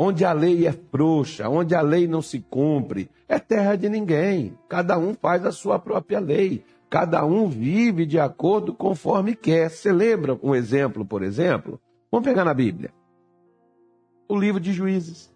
onde 0.00 0.24
a 0.24 0.32
lei 0.32 0.64
é 0.64 0.70
frouxa, 0.70 1.48
onde 1.48 1.74
a 1.74 1.80
lei 1.80 2.06
não 2.06 2.22
se 2.22 2.38
cumpre, 2.38 3.10
é 3.28 3.36
terra 3.36 3.74
de 3.74 3.88
ninguém. 3.88 4.56
Cada 4.68 4.96
um 4.96 5.12
faz 5.12 5.44
a 5.44 5.50
sua 5.50 5.76
própria 5.76 6.20
lei. 6.20 6.64
Cada 6.88 7.26
um 7.26 7.48
vive 7.48 8.06
de 8.06 8.18
acordo 8.18 8.72
conforme 8.72 9.34
quer. 9.34 9.68
Você 9.68 9.92
lembra 9.92 10.38
um 10.40 10.54
exemplo, 10.54 11.04
por 11.04 11.20
exemplo? 11.20 11.80
Vamos 12.12 12.24
pegar 12.24 12.44
na 12.44 12.54
Bíblia. 12.54 12.94
O 14.28 14.38
livro 14.38 14.60
de 14.60 14.72
Juízes. 14.72 15.34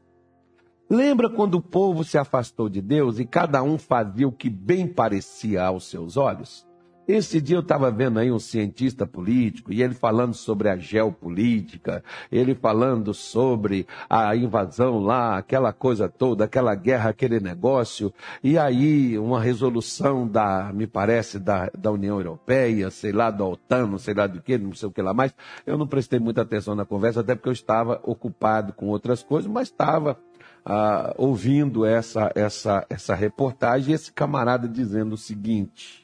Lembra 0.88 1.28
quando 1.28 1.56
o 1.56 1.62
povo 1.62 2.04
se 2.04 2.16
afastou 2.16 2.68
de 2.68 2.80
Deus 2.80 3.18
e 3.18 3.24
cada 3.24 3.64
um 3.64 3.76
fazia 3.76 4.28
o 4.28 4.32
que 4.32 4.48
bem 4.48 4.86
parecia 4.86 5.64
aos 5.64 5.90
seus 5.90 6.16
olhos? 6.16 6.64
Esse 7.06 7.40
dia 7.40 7.56
eu 7.56 7.62
estava 7.62 7.90
vendo 7.90 8.20
aí 8.20 8.30
um 8.30 8.38
cientista 8.38 9.04
político 9.04 9.72
e 9.72 9.82
ele 9.82 9.92
falando 9.92 10.34
sobre 10.34 10.68
a 10.68 10.76
geopolítica, 10.76 12.02
ele 12.30 12.54
falando 12.54 13.12
sobre 13.12 13.88
a 14.08 14.36
invasão 14.36 15.00
lá, 15.00 15.36
aquela 15.36 15.72
coisa 15.72 16.08
toda, 16.08 16.44
aquela 16.44 16.76
guerra, 16.76 17.10
aquele 17.10 17.40
negócio, 17.40 18.14
e 18.42 18.56
aí 18.56 19.18
uma 19.18 19.40
resolução 19.40 20.28
da, 20.28 20.72
me 20.72 20.86
parece, 20.86 21.40
da, 21.40 21.68
da 21.76 21.90
União 21.90 22.18
Europeia, 22.18 22.88
sei 22.88 23.10
lá, 23.10 23.32
da 23.32 23.44
OTAN, 23.44 23.88
não 23.88 23.98
sei 23.98 24.14
lá 24.14 24.28
do 24.28 24.40
que, 24.40 24.56
não 24.56 24.72
sei 24.72 24.88
o 24.88 24.92
que 24.92 25.02
lá 25.02 25.12
mais. 25.12 25.34
Eu 25.66 25.76
não 25.76 25.88
prestei 25.88 26.20
muita 26.20 26.42
atenção 26.42 26.76
na 26.76 26.84
conversa, 26.84 27.18
até 27.18 27.34
porque 27.34 27.48
eu 27.48 27.52
estava 27.52 28.00
ocupado 28.04 28.72
com 28.72 28.86
outras 28.86 29.24
coisas, 29.24 29.50
mas 29.50 29.68
estava 29.68 30.16
ah, 30.64 31.12
ouvindo 31.18 31.84
essa, 31.84 32.30
essa, 32.36 32.86
essa 32.88 33.14
reportagem 33.16 33.90
e 33.90 33.94
esse 33.94 34.12
camarada 34.12 34.68
dizendo 34.68 35.14
o 35.14 35.18
seguinte 35.18 36.01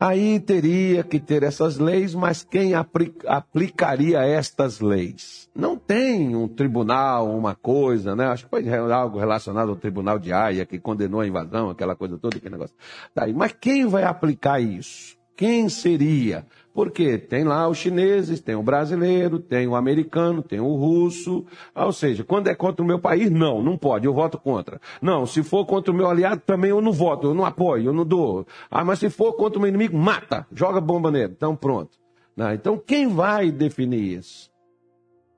Aí 0.00 0.38
teria 0.38 1.02
que 1.02 1.18
ter 1.18 1.42
essas 1.42 1.76
leis, 1.76 2.14
mas 2.14 2.44
quem 2.44 2.72
aplicaria 2.74 4.20
estas 4.20 4.78
leis? 4.78 5.50
Não 5.52 5.76
tem 5.76 6.36
um 6.36 6.46
tribunal, 6.46 7.36
uma 7.36 7.56
coisa, 7.56 8.14
né? 8.14 8.26
Acho 8.26 8.44
que 8.44 8.50
foi 8.50 8.68
algo 8.92 9.18
relacionado 9.18 9.70
ao 9.70 9.76
tribunal 9.76 10.16
de 10.16 10.32
Haia, 10.32 10.64
que 10.64 10.78
condenou 10.78 11.20
a 11.20 11.26
invasão, 11.26 11.68
aquela 11.68 11.96
coisa 11.96 12.16
toda, 12.16 12.36
aquele 12.36 12.52
negócio. 12.52 12.76
Daí, 13.12 13.32
mas 13.32 13.52
quem 13.60 13.88
vai 13.88 14.04
aplicar 14.04 14.60
isso? 14.60 15.17
Quem 15.38 15.68
seria? 15.68 16.44
Porque 16.74 17.16
tem 17.16 17.44
lá 17.44 17.68
os 17.68 17.78
chineses, 17.78 18.40
tem 18.40 18.56
o 18.56 18.62
brasileiro, 18.62 19.38
tem 19.38 19.68
o 19.68 19.76
americano, 19.76 20.42
tem 20.42 20.58
o 20.58 20.74
russo. 20.74 21.46
Ah, 21.72 21.86
ou 21.86 21.92
seja, 21.92 22.24
quando 22.24 22.48
é 22.48 22.56
contra 22.56 22.82
o 22.82 22.86
meu 22.86 22.98
país, 22.98 23.30
não, 23.30 23.62
não 23.62 23.78
pode, 23.78 24.04
eu 24.04 24.12
voto 24.12 24.36
contra. 24.36 24.80
Não, 25.00 25.26
se 25.26 25.44
for 25.44 25.64
contra 25.64 25.92
o 25.92 25.94
meu 25.94 26.10
aliado, 26.10 26.42
também 26.44 26.70
eu 26.70 26.80
não 26.80 26.90
voto, 26.90 27.28
eu 27.28 27.34
não 27.34 27.44
apoio, 27.44 27.84
eu 27.84 27.92
não 27.92 28.04
dou. 28.04 28.48
Ah, 28.68 28.84
mas 28.84 28.98
se 28.98 29.08
for 29.10 29.32
contra 29.34 29.60
o 29.60 29.62
meu 29.62 29.68
inimigo, 29.68 29.96
mata, 29.96 30.44
joga 30.52 30.80
bomba 30.80 31.08
nele. 31.08 31.34
Então 31.36 31.54
pronto. 31.54 31.96
Não, 32.36 32.52
então 32.52 32.76
quem 32.76 33.06
vai 33.06 33.52
definir 33.52 34.18
isso? 34.18 34.50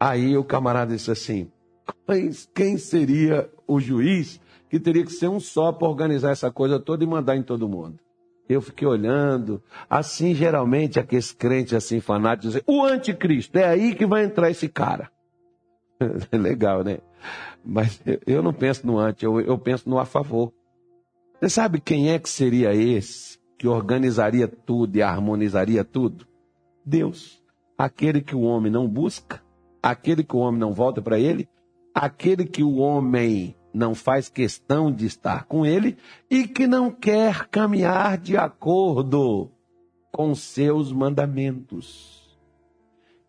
Aí 0.00 0.34
o 0.34 0.42
camarada 0.42 0.94
disse 0.94 1.10
assim: 1.10 1.52
quem 2.54 2.78
seria 2.78 3.50
o 3.68 3.78
juiz 3.78 4.40
que 4.70 4.80
teria 4.80 5.04
que 5.04 5.12
ser 5.12 5.28
um 5.28 5.38
só 5.38 5.72
para 5.72 5.88
organizar 5.88 6.30
essa 6.30 6.50
coisa 6.50 6.80
toda 6.80 7.04
e 7.04 7.06
mandar 7.06 7.36
em 7.36 7.42
todo 7.42 7.68
mundo? 7.68 7.98
Eu 8.50 8.60
fiquei 8.60 8.86
olhando. 8.86 9.62
Assim, 9.88 10.34
geralmente, 10.34 10.98
aqueles 10.98 11.30
crentes 11.30 11.72
assim, 11.72 12.00
fanáticos, 12.00 12.54
dizem, 12.54 12.62
o 12.66 12.82
anticristo, 12.82 13.56
é 13.56 13.64
aí 13.64 13.94
que 13.94 14.04
vai 14.04 14.24
entrar 14.24 14.50
esse 14.50 14.68
cara. 14.68 15.08
Legal, 16.32 16.82
né? 16.82 16.98
Mas 17.64 18.02
eu 18.26 18.42
não 18.42 18.52
penso 18.52 18.84
no 18.84 18.98
anti, 18.98 19.24
eu, 19.24 19.40
eu 19.40 19.56
penso 19.56 19.88
no 19.88 20.00
a 20.00 20.04
favor. 20.04 20.52
Você 21.38 21.48
sabe 21.48 21.80
quem 21.80 22.10
é 22.10 22.18
que 22.18 22.28
seria 22.28 22.74
esse 22.74 23.38
que 23.56 23.68
organizaria 23.68 24.48
tudo 24.48 24.96
e 24.96 25.02
harmonizaria 25.02 25.84
tudo? 25.84 26.26
Deus. 26.84 27.40
Aquele 27.78 28.20
que 28.20 28.34
o 28.34 28.40
homem 28.40 28.72
não 28.72 28.88
busca, 28.88 29.40
aquele 29.80 30.24
que 30.24 30.34
o 30.34 30.40
homem 30.40 30.58
não 30.58 30.72
volta 30.72 31.00
para 31.00 31.20
ele, 31.20 31.48
aquele 31.94 32.44
que 32.44 32.64
o 32.64 32.78
homem 32.78 33.54
não 33.72 33.94
faz 33.94 34.28
questão 34.28 34.90
de 34.90 35.06
estar 35.06 35.44
com 35.44 35.64
ele 35.64 35.96
e 36.28 36.46
que 36.46 36.66
não 36.66 36.90
quer 36.90 37.46
caminhar 37.48 38.18
de 38.18 38.36
acordo 38.36 39.50
com 40.12 40.34
seus 40.34 40.92
mandamentos. 40.92 42.20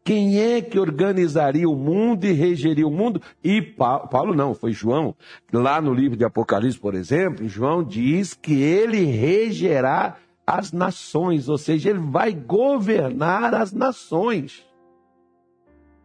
Quem 0.04 0.40
é 0.40 0.62
que 0.62 0.80
organizaria 0.80 1.70
o 1.70 1.76
mundo 1.76 2.26
e 2.26 2.32
regeria 2.32 2.88
o 2.88 2.92
mundo? 2.92 3.22
E 3.44 3.62
Paulo, 3.62 4.08
Paulo 4.08 4.36
não, 4.36 4.56
foi 4.56 4.72
João. 4.72 5.16
Lá 5.54 5.80
no 5.80 5.94
livro 5.94 6.18
de 6.18 6.26
Apocalipse, 6.26 6.80
por 6.80 6.96
exemplo, 6.96 7.48
João 7.48 7.84
diz 7.84 8.34
que 8.34 8.62
ele 8.62 9.06
regerá 9.06 10.18
as 10.46 10.72
nações, 10.72 11.48
ou 11.48 11.58
seja, 11.58 11.92
ele 11.92 12.00
vai 12.00 12.34
governar 12.34 13.54
as 13.54 13.72
nações. 13.72 14.66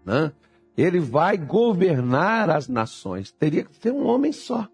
Né? 0.05 0.31
Ele 0.77 1.01
vai 1.01 1.37
governar 1.39 2.51
as 2.51 2.69
nações. 2.69 3.33
Teria 3.33 3.65
que 3.65 3.75
ser 3.77 3.93
um 3.93 4.07
homem 4.07 4.33
só. 4.33 4.69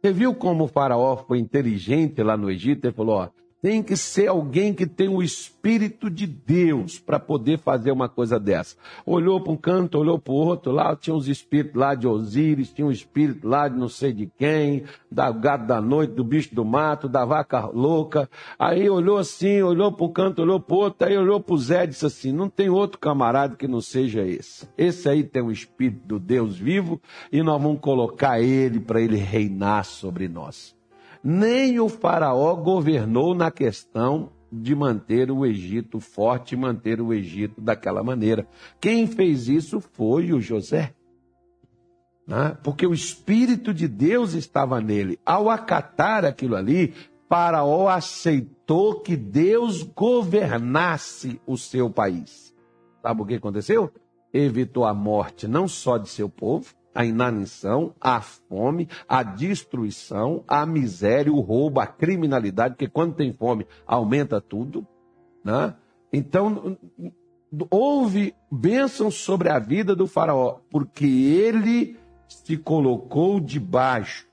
Você 0.00 0.12
viu 0.12 0.34
como 0.34 0.64
o 0.64 0.68
faraó 0.68 1.16
foi 1.16 1.38
inteligente 1.38 2.22
lá 2.22 2.36
no 2.36 2.50
Egito? 2.50 2.84
Ele 2.86 2.94
falou: 2.94 3.16
ó, 3.16 3.28
tem 3.62 3.82
que 3.82 3.96
ser 3.96 4.28
alguém 4.28 4.72
que 4.72 4.86
tem 4.86 5.08
o 5.08 5.22
Espírito 5.22 6.08
de 6.08 6.26
Deus 6.26 6.98
para 6.98 7.20
poder 7.20 7.58
fazer 7.58 7.92
uma 7.92 8.08
coisa 8.08 8.40
dessa. 8.40 8.76
Olhou 9.04 9.40
para 9.40 9.52
um 9.52 9.56
canto, 9.56 9.98
olhou 9.98 10.18
para 10.18 10.32
o 10.32 10.36
outro, 10.36 10.72
lá 10.72 10.96
tinha 10.96 11.14
uns 11.14 11.28
espíritos 11.28 11.78
lá 11.78 11.94
de 11.94 12.06
Osíris, 12.06 12.72
tinha 12.72 12.86
um 12.86 12.90
espírito 12.90 13.46
lá 13.46 13.68
de 13.68 13.78
não 13.78 13.88
sei 13.88 14.12
de 14.12 14.30
quem, 14.38 14.84
da 15.10 15.30
gado 15.30 15.66
da 15.66 15.80
noite, 15.80 16.14
do 16.14 16.24
bicho 16.24 16.54
do 16.54 16.64
mato, 16.64 17.08
da 17.08 17.24
vaca 17.24 17.66
louca. 17.66 18.28
Aí 18.58 18.88
olhou 18.88 19.18
assim, 19.18 19.60
olhou 19.60 19.92
para 19.92 20.06
um 20.06 20.12
canto, 20.12 20.42
olhou 20.42 20.58
para 20.58 20.74
o 20.74 20.78
outro, 20.78 21.06
aí 21.06 21.16
olhou 21.16 21.40
para 21.40 21.54
o 21.54 21.58
Zé 21.58 21.84
e 21.84 21.88
disse 21.88 22.06
assim: 22.06 22.32
não 22.32 22.48
tem 22.48 22.70
outro 22.70 22.98
camarada 22.98 23.56
que 23.56 23.68
não 23.68 23.80
seja 23.80 24.22
esse. 24.22 24.66
Esse 24.76 25.08
aí 25.08 25.22
tem 25.22 25.42
o 25.42 25.52
Espírito 25.52 26.06
do 26.06 26.18
Deus 26.18 26.56
vivo 26.56 27.00
e 27.30 27.42
nós 27.42 27.60
vamos 27.60 27.80
colocar 27.80 28.40
ele 28.40 28.80
para 28.80 29.00
ele 29.00 29.16
reinar 29.16 29.84
sobre 29.84 30.28
nós 30.28 30.79
nem 31.22 31.78
o 31.78 31.88
Faraó 31.88 32.54
governou 32.54 33.34
na 33.34 33.50
questão 33.50 34.30
de 34.52 34.74
manter 34.74 35.30
o 35.30 35.46
Egito 35.46 36.00
forte, 36.00 36.56
manter 36.56 37.00
o 37.00 37.12
Egito 37.12 37.60
daquela 37.60 38.02
maneira. 38.02 38.48
Quem 38.80 39.06
fez 39.06 39.48
isso 39.48 39.80
foi 39.80 40.32
o 40.32 40.40
José. 40.40 40.94
Né? 42.26 42.56
Porque 42.62 42.86
o 42.86 42.94
Espírito 42.94 43.72
de 43.72 43.86
Deus 43.86 44.34
estava 44.34 44.80
nele. 44.80 45.18
Ao 45.24 45.48
acatar 45.48 46.24
aquilo 46.24 46.56
ali, 46.56 46.94
Faraó 47.28 47.88
aceitou 47.88 49.00
que 49.00 49.16
Deus 49.16 49.82
governasse 49.82 51.40
o 51.46 51.56
seu 51.56 51.88
país. 51.88 52.54
Sabe 53.02 53.22
o 53.22 53.26
que 53.26 53.34
aconteceu? 53.34 53.92
Evitou 54.32 54.84
a 54.84 54.92
morte 54.92 55.46
não 55.46 55.68
só 55.68 55.96
de 55.96 56.08
seu 56.08 56.28
povo, 56.28 56.74
a 56.94 57.04
inanição, 57.04 57.94
a 58.00 58.20
fome, 58.20 58.88
a 59.08 59.22
destruição, 59.22 60.44
a 60.46 60.66
miséria, 60.66 61.32
o 61.32 61.40
roubo, 61.40 61.80
a 61.80 61.86
criminalidade, 61.86 62.74
porque 62.74 62.88
quando 62.88 63.14
tem 63.14 63.32
fome 63.32 63.66
aumenta 63.86 64.40
tudo. 64.40 64.86
Né? 65.44 65.74
Então, 66.12 66.76
houve 67.70 68.34
bênção 68.50 69.10
sobre 69.10 69.48
a 69.48 69.58
vida 69.58 69.94
do 69.94 70.06
faraó, 70.06 70.58
porque 70.70 71.06
ele 71.06 71.98
se 72.28 72.56
colocou 72.56 73.40
debaixo 73.40 74.29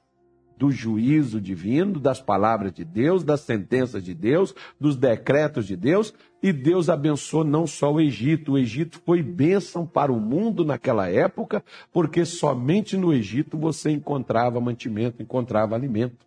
do 0.57 0.71
juízo 0.71 1.39
divino, 1.39 1.99
das 1.99 2.19
palavras 2.19 2.73
de 2.73 2.83
Deus, 2.83 3.23
das 3.23 3.41
sentenças 3.41 4.03
de 4.03 4.13
Deus, 4.13 4.55
dos 4.79 4.95
decretos 4.95 5.67
de 5.67 5.75
Deus, 5.75 6.13
e 6.41 6.51
Deus 6.51 6.89
abençoou 6.89 7.43
não 7.43 7.67
só 7.67 7.93
o 7.93 8.01
Egito, 8.01 8.53
o 8.53 8.57
Egito 8.57 9.01
foi 9.05 9.21
bênção 9.21 9.85
para 9.85 10.11
o 10.11 10.19
mundo 10.19 10.65
naquela 10.65 11.07
época, 11.07 11.63
porque 11.91 12.25
somente 12.25 12.97
no 12.97 13.13
Egito 13.13 13.57
você 13.57 13.91
encontrava 13.91 14.59
mantimento, 14.59 15.21
encontrava 15.21 15.75
alimento. 15.75 16.25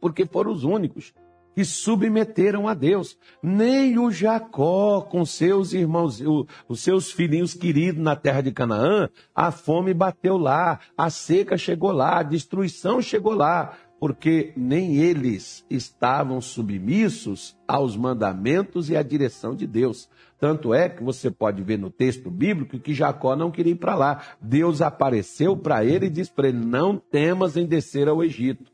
Porque 0.00 0.24
foram 0.26 0.52
os 0.52 0.64
únicos 0.64 1.12
que 1.58 1.64
submeteram 1.64 2.68
a 2.68 2.72
Deus. 2.72 3.18
Nem 3.42 3.98
o 3.98 4.12
Jacó, 4.12 5.00
com 5.00 5.24
seus 5.24 5.72
irmãos, 5.72 6.22
os 6.68 6.78
seus 6.78 7.10
filhinhos 7.10 7.52
queridos 7.52 8.00
na 8.00 8.14
terra 8.14 8.42
de 8.42 8.52
Canaã, 8.52 9.08
a 9.34 9.50
fome 9.50 9.92
bateu 9.92 10.36
lá, 10.36 10.78
a 10.96 11.10
seca 11.10 11.58
chegou 11.58 11.90
lá, 11.90 12.20
a 12.20 12.22
destruição 12.22 13.02
chegou 13.02 13.34
lá, 13.34 13.76
porque 13.98 14.52
nem 14.56 14.98
eles 14.98 15.66
estavam 15.68 16.40
submissos 16.40 17.58
aos 17.66 17.96
mandamentos 17.96 18.88
e 18.88 18.96
à 18.96 19.02
direção 19.02 19.56
de 19.56 19.66
Deus. 19.66 20.08
Tanto 20.38 20.72
é 20.72 20.88
que 20.88 21.02
você 21.02 21.28
pode 21.28 21.60
ver 21.64 21.76
no 21.76 21.90
texto 21.90 22.30
bíblico 22.30 22.78
que 22.78 22.94
Jacó 22.94 23.34
não 23.34 23.50
queria 23.50 23.72
ir 23.72 23.80
para 23.80 23.96
lá. 23.96 24.22
Deus 24.40 24.80
apareceu 24.80 25.56
para 25.56 25.84
ele 25.84 26.06
e 26.06 26.10
disse 26.10 26.30
para 26.30 26.46
ele: 26.46 26.64
Não 26.64 26.96
temas 26.96 27.56
em 27.56 27.66
descer 27.66 28.06
ao 28.06 28.22
Egito. 28.22 28.70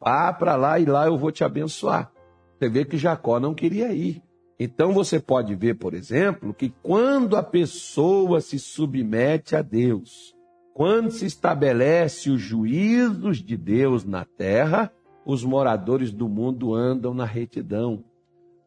Vá 0.00 0.32
para 0.32 0.54
lá 0.54 0.78
e 0.78 0.84
lá 0.84 1.06
eu 1.06 1.18
vou 1.18 1.32
te 1.32 1.42
abençoar. 1.42 2.12
Você 2.60 2.68
vê 2.68 2.84
que 2.84 2.98
Jacó 2.98 3.40
não 3.40 3.54
queria 3.54 3.90
ir. 3.90 4.22
Então 4.58 4.92
você 4.92 5.18
pode 5.18 5.54
ver, 5.54 5.78
por 5.78 5.94
exemplo, 5.94 6.52
que 6.52 6.68
quando 6.82 7.34
a 7.34 7.42
pessoa 7.42 8.38
se 8.42 8.58
submete 8.58 9.56
a 9.56 9.62
Deus, 9.62 10.34
quando 10.74 11.10
se 11.10 11.24
estabelece 11.24 12.28
os 12.28 12.38
juízos 12.38 13.38
de 13.38 13.56
Deus 13.56 14.04
na 14.04 14.26
terra, 14.26 14.92
os 15.24 15.42
moradores 15.42 16.12
do 16.12 16.28
mundo 16.28 16.74
andam 16.74 17.14
na 17.14 17.24
retidão. 17.24 18.04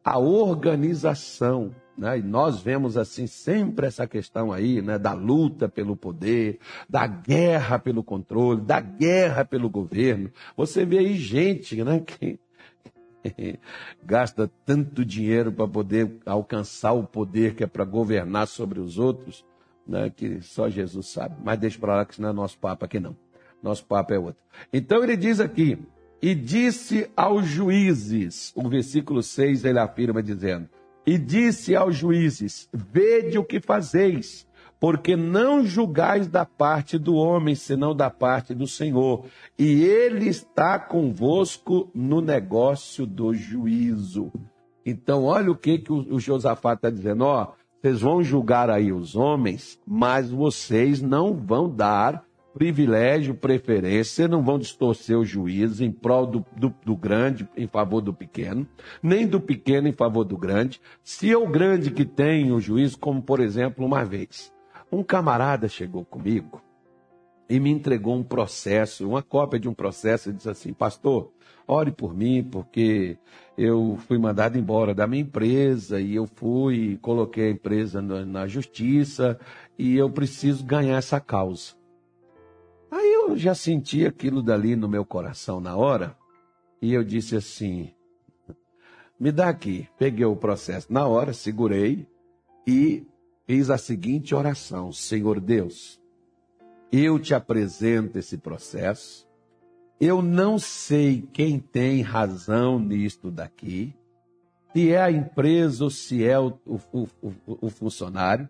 A 0.02 0.18
organização, 0.18 1.72
né? 1.96 2.18
E 2.18 2.22
nós 2.22 2.60
vemos 2.60 2.96
assim 2.96 3.28
sempre 3.28 3.86
essa 3.86 4.08
questão 4.08 4.52
aí, 4.52 4.82
né, 4.82 4.98
da 4.98 5.12
luta 5.12 5.68
pelo 5.68 5.94
poder, 5.94 6.58
da 6.90 7.06
guerra 7.06 7.78
pelo 7.78 8.02
controle, 8.02 8.60
da 8.60 8.80
guerra 8.80 9.44
pelo 9.44 9.70
governo. 9.70 10.32
Você 10.56 10.84
vê 10.84 10.98
aí 10.98 11.14
gente, 11.14 11.82
né, 11.84 12.00
que 12.04 12.40
gasta 14.04 14.50
tanto 14.64 15.04
dinheiro 15.04 15.52
para 15.52 15.66
poder 15.68 16.16
alcançar 16.26 16.92
o 16.92 17.04
poder 17.04 17.54
que 17.54 17.64
é 17.64 17.66
para 17.66 17.84
governar 17.84 18.46
sobre 18.46 18.80
os 18.80 18.98
outros, 18.98 19.44
né, 19.86 20.10
que 20.10 20.40
só 20.40 20.68
Jesus 20.68 21.08
sabe. 21.08 21.36
Mas 21.42 21.58
deixa 21.58 21.78
para 21.78 21.96
lá 21.96 22.04
que 22.04 22.12
isso 22.12 22.22
não 22.22 22.30
é 22.30 22.32
nosso 22.32 22.58
papo 22.58 22.84
aqui 22.84 23.00
não. 23.00 23.16
Nosso 23.62 23.84
papo 23.84 24.12
é 24.12 24.18
outro. 24.18 24.42
Então 24.72 25.02
ele 25.02 25.16
diz 25.16 25.40
aqui, 25.40 25.78
e 26.20 26.34
disse 26.34 27.10
aos 27.16 27.46
juízes, 27.46 28.52
o 28.54 28.68
versículo 28.68 29.22
6 29.22 29.64
ele 29.64 29.78
afirma 29.78 30.22
dizendo, 30.22 30.68
e 31.06 31.18
disse 31.18 31.76
aos 31.76 31.96
juízes, 31.96 32.68
vede 32.72 33.38
o 33.38 33.44
que 33.44 33.60
fazeis, 33.60 34.46
porque 34.78 35.16
não 35.16 35.64
julgais 35.64 36.28
da 36.28 36.44
parte 36.44 36.98
do 36.98 37.14
homem, 37.14 37.54
senão 37.54 37.94
da 37.94 38.10
parte 38.10 38.54
do 38.54 38.66
Senhor. 38.66 39.24
E 39.58 39.82
ele 39.82 40.28
está 40.28 40.78
convosco 40.78 41.90
no 41.94 42.20
negócio 42.20 43.06
do 43.06 43.32
juízo. 43.32 44.30
Então, 44.84 45.24
olha 45.24 45.50
o 45.50 45.56
que, 45.56 45.78
que 45.78 45.92
o, 45.92 46.20
Josafá 46.20 46.74
está 46.74 46.90
dizendo: 46.90 47.24
ó, 47.24 47.52
vocês 47.80 48.00
vão 48.00 48.22
julgar 48.22 48.68
aí 48.68 48.92
os 48.92 49.16
homens, 49.16 49.78
mas 49.86 50.30
vocês 50.30 51.00
não 51.00 51.34
vão 51.34 51.68
dar 51.68 52.24
privilégio, 52.54 53.34
preferência, 53.34 54.28
não 54.28 54.42
vão 54.42 54.58
distorcer 54.58 55.18
o 55.18 55.24
juízo 55.24 55.84
em 55.84 55.90
prol 55.90 56.24
do, 56.24 56.46
do, 56.56 56.72
do, 56.84 56.96
grande 56.96 57.48
em 57.56 57.66
favor 57.66 58.00
do 58.00 58.14
pequeno, 58.14 58.66
nem 59.02 59.26
do 59.26 59.40
pequeno 59.40 59.88
em 59.88 59.92
favor 59.92 60.24
do 60.24 60.38
grande. 60.38 60.80
Se 61.02 61.30
é 61.30 61.36
o 61.36 61.48
grande 61.48 61.90
que 61.90 62.04
tem 62.04 62.52
o 62.52 62.60
juízo, 62.60 62.96
como 62.98 63.20
por 63.20 63.40
exemplo, 63.40 63.84
uma 63.84 64.04
vez, 64.04 64.52
um 64.94 65.02
camarada 65.02 65.68
chegou 65.68 66.04
comigo 66.04 66.62
e 67.48 67.60
me 67.60 67.70
entregou 67.70 68.14
um 68.14 68.22
processo, 68.22 69.08
uma 69.08 69.22
cópia 69.22 69.60
de 69.60 69.68
um 69.68 69.74
processo, 69.74 70.30
e 70.30 70.32
disse 70.32 70.48
assim: 70.48 70.72
Pastor, 70.72 71.30
ore 71.66 71.92
por 71.92 72.14
mim, 72.14 72.42
porque 72.42 73.18
eu 73.56 73.98
fui 74.06 74.18
mandado 74.18 74.58
embora 74.58 74.94
da 74.94 75.06
minha 75.06 75.22
empresa 75.22 76.00
e 76.00 76.14
eu 76.14 76.26
fui, 76.26 76.98
coloquei 77.02 77.48
a 77.48 77.50
empresa 77.50 78.00
na 78.00 78.46
justiça 78.46 79.38
e 79.78 79.96
eu 79.96 80.10
preciso 80.10 80.64
ganhar 80.64 80.96
essa 80.96 81.20
causa. 81.20 81.74
Aí 82.90 83.12
eu 83.12 83.36
já 83.36 83.54
senti 83.54 84.06
aquilo 84.06 84.42
dali 84.42 84.76
no 84.76 84.88
meu 84.88 85.04
coração 85.04 85.60
na 85.60 85.76
hora 85.76 86.16
e 86.80 86.92
eu 86.92 87.04
disse 87.04 87.36
assim: 87.36 87.92
Me 89.18 89.30
dá 89.30 89.48
aqui. 89.48 89.88
Peguei 89.98 90.24
o 90.24 90.36
processo 90.36 90.92
na 90.92 91.06
hora, 91.06 91.32
segurei 91.32 92.06
e 92.66 93.06
Fiz 93.46 93.68
a 93.68 93.76
seguinte 93.76 94.34
oração: 94.34 94.90
Senhor 94.90 95.40
Deus, 95.40 96.00
eu 96.90 97.18
te 97.18 97.34
apresento 97.34 98.18
esse 98.18 98.38
processo. 98.38 99.26
Eu 100.00 100.22
não 100.22 100.58
sei 100.58 101.26
quem 101.32 101.58
tem 101.58 102.02
razão 102.02 102.78
nisto 102.78 103.30
daqui, 103.30 103.94
se 104.72 104.90
é 104.90 105.00
a 105.00 105.10
empresa 105.10 105.84
ou 105.84 105.90
se 105.90 106.24
é 106.24 106.38
o, 106.38 106.58
o, 106.66 107.06
o, 107.22 107.32
o 107.46 107.70
funcionário, 107.70 108.48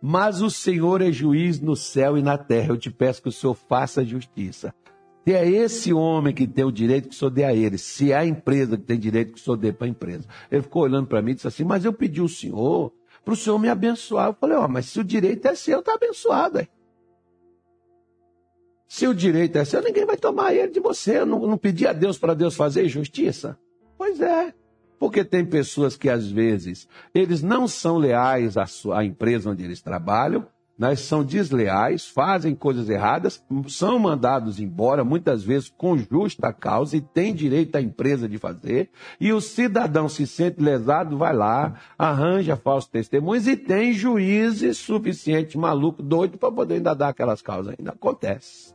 mas 0.00 0.40
o 0.40 0.48
Senhor 0.48 1.02
é 1.02 1.12
juiz 1.12 1.60
no 1.60 1.76
céu 1.76 2.16
e 2.16 2.22
na 2.22 2.38
terra. 2.38 2.68
Eu 2.68 2.78
te 2.78 2.90
peço 2.90 3.22
que 3.22 3.28
o 3.28 3.32
Senhor 3.32 3.54
faça 3.54 4.04
justiça. 4.04 4.74
Se 5.26 5.34
é 5.34 5.48
esse 5.48 5.92
homem 5.92 6.32
que 6.32 6.46
tem 6.46 6.64
o 6.64 6.70
direito, 6.70 7.08
que 7.08 7.14
o 7.16 7.18
senhor 7.18 7.30
dê 7.32 7.42
a 7.42 7.52
ele. 7.52 7.76
Se 7.78 8.12
é 8.12 8.16
a 8.16 8.24
empresa 8.24 8.76
que 8.76 8.84
tem 8.84 8.96
direito, 8.96 9.32
que 9.32 9.40
o 9.40 9.42
senhor 9.42 9.56
dê 9.56 9.72
para 9.72 9.88
a 9.88 9.90
empresa. 9.90 10.24
Ele 10.48 10.62
ficou 10.62 10.84
olhando 10.84 11.08
para 11.08 11.20
mim 11.20 11.32
e 11.32 11.34
disse 11.34 11.48
assim: 11.48 11.64
Mas 11.64 11.84
eu 11.84 11.92
pedi 11.92 12.20
ao 12.20 12.28
senhor 12.28 12.92
para 13.26 13.34
o 13.34 13.36
Senhor 13.36 13.58
me 13.58 13.68
abençoar. 13.68 14.28
Eu 14.28 14.34
falei, 14.34 14.56
ó, 14.56 14.68
mas 14.68 14.86
se 14.86 15.00
o 15.00 15.04
direito 15.04 15.46
é 15.48 15.54
seu, 15.56 15.80
está 15.80 15.94
abençoado. 15.94 16.58
Aí. 16.58 16.68
Se 18.86 19.08
o 19.08 19.12
direito 19.12 19.58
é 19.58 19.64
seu, 19.64 19.82
ninguém 19.82 20.06
vai 20.06 20.16
tomar 20.16 20.54
ele 20.54 20.70
de 20.70 20.78
você. 20.78 21.24
Não, 21.24 21.40
não 21.40 21.58
pedir 21.58 21.88
a 21.88 21.92
Deus 21.92 22.16
para 22.16 22.34
Deus 22.34 22.54
fazer 22.54 22.88
justiça? 22.88 23.58
Pois 23.98 24.20
é. 24.20 24.54
Porque 24.96 25.24
tem 25.24 25.44
pessoas 25.44 25.96
que, 25.96 26.08
às 26.08 26.30
vezes, 26.30 26.86
eles 27.12 27.42
não 27.42 27.66
são 27.66 27.98
leais 27.98 28.56
à, 28.56 28.64
sua, 28.64 29.00
à 29.00 29.04
empresa 29.04 29.50
onde 29.50 29.64
eles 29.64 29.82
trabalham, 29.82 30.46
né, 30.78 30.94
são 30.94 31.24
desleais, 31.24 32.06
fazem 32.06 32.54
coisas 32.54 32.88
erradas, 32.88 33.42
são 33.68 33.98
mandados 33.98 34.60
embora, 34.60 35.04
muitas 35.04 35.42
vezes 35.42 35.68
com 35.68 35.96
justa 35.96 36.52
causa, 36.52 36.96
e 36.96 37.00
tem 37.00 37.34
direito 37.34 37.76
a 37.76 37.80
empresa 37.80 38.28
de 38.28 38.38
fazer, 38.38 38.90
e 39.20 39.32
o 39.32 39.40
cidadão 39.40 40.08
se 40.08 40.26
sente 40.26 40.60
lesado, 40.60 41.16
vai 41.16 41.34
lá, 41.34 41.74
arranja 41.98 42.56
falsos 42.56 42.90
testemunhos 42.90 43.46
e 43.46 43.56
tem 43.56 43.92
juízes 43.92 44.76
suficiente, 44.78 45.56
maluco, 45.56 46.02
doido, 46.02 46.36
para 46.36 46.52
poder 46.52 46.74
ainda 46.74 46.94
dar 46.94 47.08
aquelas 47.08 47.40
causas. 47.40 47.74
Ainda 47.78 47.92
acontece. 47.92 48.74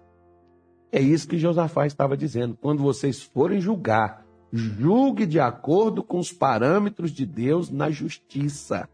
É 0.91 0.99
isso 0.99 1.27
que 1.27 1.37
Josafá 1.37 1.85
estava 1.85 2.17
dizendo. 2.17 2.57
Quando 2.59 2.81
vocês 2.83 3.21
forem 3.21 3.61
julgar, 3.61 4.25
julgue 4.51 5.25
de 5.25 5.39
acordo 5.39 6.03
com 6.03 6.19
os 6.19 6.33
parâmetros 6.33 7.11
de 7.11 7.25
Deus 7.25 7.69
na 7.69 7.89
justiça. 7.89 8.89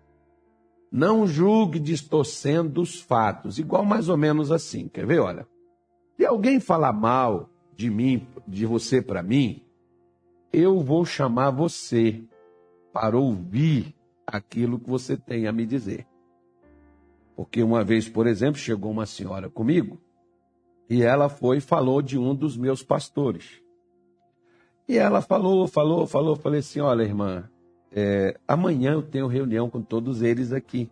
Não 0.91 1.27
julgue 1.27 1.79
distorcendo 1.79 2.81
os 2.81 2.99
fatos. 2.99 3.59
Igual 3.59 3.83
mais 3.83 4.09
ou 4.09 4.17
menos 4.17 4.51
assim. 4.51 4.87
Quer 4.87 5.05
ver? 5.05 5.19
Olha. 5.19 5.47
Se 6.15 6.25
alguém 6.25 6.59
falar 6.59 6.93
mal 6.93 7.49
de 7.75 7.89
mim, 7.89 8.27
de 8.47 8.65
você 8.65 9.01
para 9.01 9.21
mim, 9.21 9.61
eu 10.51 10.79
vou 10.79 11.05
chamar 11.05 11.51
você 11.51 12.23
para 12.91 13.17
ouvir 13.17 13.95
aquilo 14.25 14.79
que 14.79 14.89
você 14.89 15.15
tem 15.15 15.45
a 15.45 15.51
me 15.51 15.65
dizer. 15.65 16.07
Porque 17.35 17.61
uma 17.61 17.83
vez, 17.83 18.09
por 18.09 18.25
exemplo, 18.25 18.59
chegou 18.59 18.91
uma 18.91 19.05
senhora 19.05 19.47
comigo 19.47 20.01
e 20.89 21.03
ela 21.03 21.29
foi 21.29 21.57
e 21.57 21.61
falou 21.61 22.01
de 22.01 22.17
um 22.17 22.33
dos 22.33 22.57
meus 22.57 22.81
pastores. 22.81 23.61
E 24.87 24.97
ela 24.97 25.21
falou, 25.21 25.67
falou, 25.67 26.07
falou, 26.07 26.35
falei 26.35 26.61
assim: 26.61 26.79
olha, 26.79 27.03
irmã, 27.03 27.47
é, 27.99 28.39
amanhã 28.47 28.91
eu 28.91 29.01
tenho 29.01 29.25
reunião 29.25 29.71
com 29.71 29.81
todos 29.81 30.21
eles 30.21 30.51
aqui. 30.51 30.87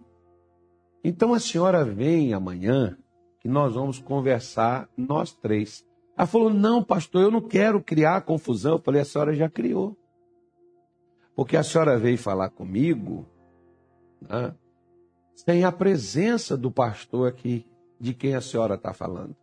Então 1.03 1.35
a 1.35 1.39
senhora 1.39 1.85
vem 1.85 2.33
amanhã 2.33 2.97
que 3.39 3.47
nós 3.47 3.75
vamos 3.75 3.99
conversar 3.99 4.89
nós 4.97 5.31
três. 5.31 5.85
Ela 6.17 6.25
falou: 6.25 6.51
não, 6.51 6.83
pastor, 6.83 7.21
eu 7.21 7.29
não 7.29 7.41
quero 7.41 7.79
criar 7.79 8.21
confusão. 8.21 8.71
Eu 8.71 8.81
falei: 8.81 9.01
a 9.01 9.05
senhora 9.05 9.35
já 9.35 9.47
criou. 9.47 9.95
Porque 11.35 11.55
a 11.55 11.61
senhora 11.61 11.95
veio 11.95 12.17
falar 12.17 12.49
comigo 12.49 13.27
né, 14.19 14.55
sem 15.35 15.63
a 15.63 15.71
presença 15.71 16.57
do 16.57 16.71
pastor 16.71 17.27
aqui, 17.27 17.67
de 17.99 18.15
quem 18.15 18.33
a 18.33 18.41
senhora 18.41 18.73
está 18.73 18.93
falando. 18.93 19.35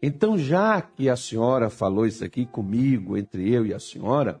Então, 0.00 0.38
já 0.38 0.80
que 0.80 1.08
a 1.08 1.16
senhora 1.16 1.70
falou 1.70 2.06
isso 2.06 2.24
aqui 2.24 2.46
comigo, 2.46 3.16
entre 3.16 3.52
eu 3.52 3.66
e 3.66 3.74
a 3.74 3.80
senhora, 3.80 4.40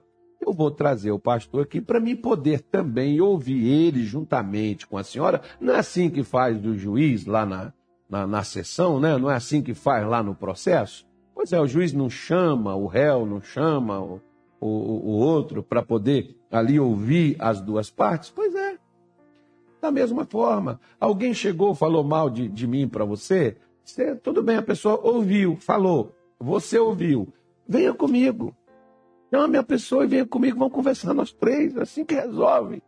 eu 0.50 0.54
vou 0.54 0.70
trazer 0.70 1.12
o 1.12 1.18
pastor 1.18 1.62
aqui 1.62 1.80
para 1.80 2.00
mim 2.00 2.16
poder 2.16 2.60
também 2.60 3.20
ouvir 3.20 3.66
ele 3.66 4.04
juntamente 4.04 4.86
com 4.86 4.98
a 4.98 5.04
senhora. 5.04 5.40
Não 5.60 5.74
é 5.74 5.78
assim 5.78 6.10
que 6.10 6.24
faz 6.24 6.58
do 6.58 6.76
juiz 6.76 7.24
lá 7.24 7.46
na, 7.46 7.72
na, 8.08 8.26
na 8.26 8.42
sessão, 8.42 8.98
né? 8.98 9.16
Não 9.16 9.30
é 9.30 9.36
assim 9.36 9.62
que 9.62 9.74
faz 9.74 10.06
lá 10.06 10.22
no 10.22 10.34
processo? 10.34 11.06
Pois 11.34 11.52
é, 11.52 11.60
o 11.60 11.66
juiz 11.66 11.92
não 11.92 12.10
chama, 12.10 12.74
o 12.74 12.86
réu 12.86 13.24
não 13.24 13.40
chama 13.40 14.00
o, 14.00 14.20
o, 14.60 14.66
o 14.66 15.10
outro 15.18 15.62
para 15.62 15.82
poder 15.82 16.36
ali 16.50 16.78
ouvir 16.78 17.36
as 17.38 17.60
duas 17.60 17.88
partes? 17.88 18.30
Pois 18.30 18.54
é. 18.54 18.76
Da 19.80 19.90
mesma 19.90 20.26
forma, 20.26 20.78
alguém 20.98 21.32
chegou, 21.32 21.74
falou 21.74 22.04
mal 22.04 22.28
de, 22.28 22.48
de 22.48 22.66
mim 22.66 22.86
para 22.86 23.04
você, 23.04 23.56
você, 23.82 24.14
tudo 24.16 24.42
bem, 24.42 24.56
a 24.56 24.62
pessoa 24.62 25.00
ouviu, 25.02 25.56
falou, 25.56 26.14
você 26.38 26.78
ouviu, 26.78 27.32
venha 27.66 27.94
comigo. 27.94 28.54
Chame 29.32 29.56
a 29.56 29.62
pessoa 29.62 30.04
e 30.04 30.08
venha 30.08 30.26
comigo, 30.26 30.58
vamos 30.58 30.74
conversar 30.74 31.14
nós 31.14 31.32
três, 31.32 31.76
é 31.76 31.82
assim 31.82 32.04
que 32.04 32.14
resolve. 32.14 32.82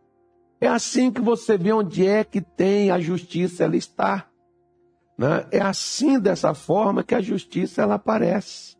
É 0.59 0.67
assim 0.67 1.11
que 1.11 1.21
você 1.21 1.57
vê 1.57 1.71
onde 1.71 2.05
é 2.05 2.23
que 2.23 2.41
tem 2.41 2.91
a 2.91 2.99
justiça, 2.99 3.63
ela 3.63 3.75
está. 3.75 4.27
Né? 5.17 5.45
É 5.51 5.61
assim, 5.61 6.19
dessa 6.19 6.53
forma, 6.53 7.03
que 7.03 7.15
a 7.15 7.21
justiça 7.21 7.81
ela 7.81 7.95
aparece. 7.95 8.75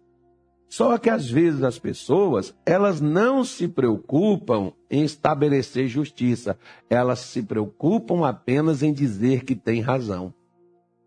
Só 0.67 0.97
que 0.97 1.09
às 1.09 1.29
vezes 1.29 1.61
as 1.61 1.77
pessoas, 1.77 2.55
elas 2.65 2.99
não 2.99 3.43
se 3.43 3.67
preocupam 3.67 4.73
em 4.89 5.03
estabelecer 5.03 5.87
justiça, 5.87 6.57
elas 6.89 7.19
se 7.19 7.43
preocupam 7.43 8.27
apenas 8.27 8.81
em 8.81 8.91
dizer 8.91 9.43
que 9.43 9.55
tem 9.55 9.81
razão. 9.81 10.33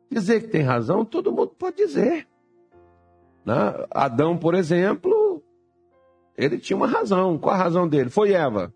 Dizer 0.08 0.42
que 0.42 0.48
tem 0.48 0.62
razão, 0.62 1.04
todo 1.04 1.32
mundo 1.32 1.52
pode 1.58 1.76
dizer. 1.76 2.28
Né? 3.44 3.54
Adão, 3.90 4.38
por 4.38 4.54
exemplo, 4.54 5.25
ele 6.36 6.58
tinha 6.58 6.76
uma 6.76 6.86
razão. 6.86 7.38
Qual 7.38 7.54
a 7.54 7.58
razão 7.58 7.88
dele? 7.88 8.10
Foi 8.10 8.32
Eva. 8.32 8.72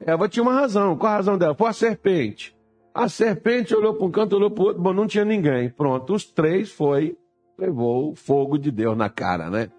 Eva 0.00 0.28
tinha 0.28 0.42
uma 0.42 0.54
razão. 0.54 0.96
Qual 0.96 1.12
a 1.12 1.16
razão 1.16 1.38
dela? 1.38 1.54
Foi 1.54 1.68
a 1.68 1.72
serpente. 1.72 2.56
A 2.94 3.08
serpente 3.08 3.74
olhou 3.74 3.94
para 3.94 4.06
um 4.06 4.10
canto, 4.10 4.36
olhou 4.36 4.50
para 4.50 4.62
o 4.62 4.66
outro, 4.68 4.82
bom, 4.82 4.92
não 4.92 5.06
tinha 5.06 5.24
ninguém. 5.24 5.68
Pronto, 5.68 6.14
os 6.14 6.24
três 6.24 6.72
foi, 6.72 7.16
levou 7.58 8.12
o 8.12 8.14
fogo 8.14 8.58
de 8.58 8.70
Deus 8.70 8.96
na 8.96 9.10
cara, 9.10 9.50
né? 9.50 9.70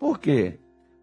Por 0.00 0.18
quê? 0.18 0.58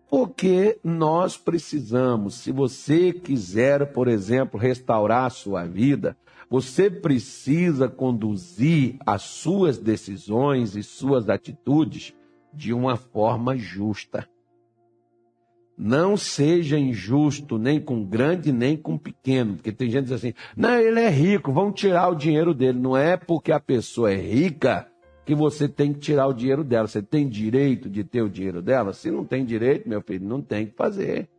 Porque 0.09 0.79
nós 0.83 1.37
precisamos, 1.37 2.35
se 2.35 2.51
você 2.51 3.13
quiser, 3.13 3.93
por 3.93 4.07
exemplo, 4.07 4.59
restaurar 4.59 5.25
a 5.25 5.29
sua 5.29 5.65
vida, 5.65 6.17
você 6.49 6.89
precisa 6.89 7.87
conduzir 7.87 8.97
as 9.05 9.21
suas 9.21 9.77
decisões 9.77 10.75
e 10.75 10.81
suas 10.81 11.29
atitudes 11.29 12.15
de 12.51 12.73
uma 12.73 12.97
forma 12.97 13.55
justa. 13.55 14.27
Não 15.81 16.17
seja 16.17 16.77
injusto 16.77 17.57
nem 17.57 17.79
com 17.79 18.03
grande 18.03 18.51
nem 18.51 18.75
com 18.75 18.97
pequeno, 18.97 19.55
porque 19.55 19.71
tem 19.71 19.89
gente 19.89 20.07
que 20.07 20.09
diz 20.09 20.17
assim: 20.17 20.33
não, 20.57 20.77
ele 20.77 20.99
é 20.99 21.09
rico, 21.09 21.53
vão 21.53 21.71
tirar 21.71 22.09
o 22.09 22.15
dinheiro 22.15 22.53
dele. 22.53 22.77
Não 22.77 22.97
é 22.97 23.15
porque 23.15 23.49
a 23.49 23.61
pessoa 23.61 24.11
é 24.11 24.17
rica 24.17 24.91
que 25.25 25.33
você 25.33 25.69
tem 25.69 25.93
que 25.93 25.99
tirar 25.99 26.27
o 26.27 26.33
dinheiro 26.33 26.65
dela. 26.65 26.85
Você 26.85 27.01
tem 27.01 27.29
direito 27.29 27.89
de 27.89 28.03
ter 28.03 28.21
o 28.21 28.29
dinheiro 28.29 28.61
dela? 28.61 28.91
Se 28.91 29.09
não 29.09 29.23
tem 29.23 29.45
direito, 29.45 29.87
meu 29.87 30.01
filho, 30.01 30.27
não 30.27 30.41
tem 30.41 30.65
que 30.65 30.75
fazer. 30.75 31.29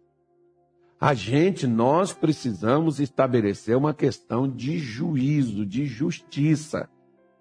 A 0.99 1.13
gente, 1.13 1.67
nós 1.67 2.15
precisamos 2.15 2.99
estabelecer 2.99 3.77
uma 3.77 3.93
questão 3.93 4.49
de 4.49 4.79
juízo, 4.79 5.67
de 5.67 5.85
justiça. 5.85 6.89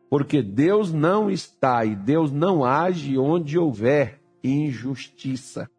Porque 0.09 0.41
Deus 0.41 0.91
não 0.91 1.31
está 1.31 1.85
e 1.85 1.95
Deus 1.95 2.29
não 2.29 2.65
age 2.65 3.17
onde 3.17 3.57
houver 3.57 4.19
injustiça. 4.43 5.69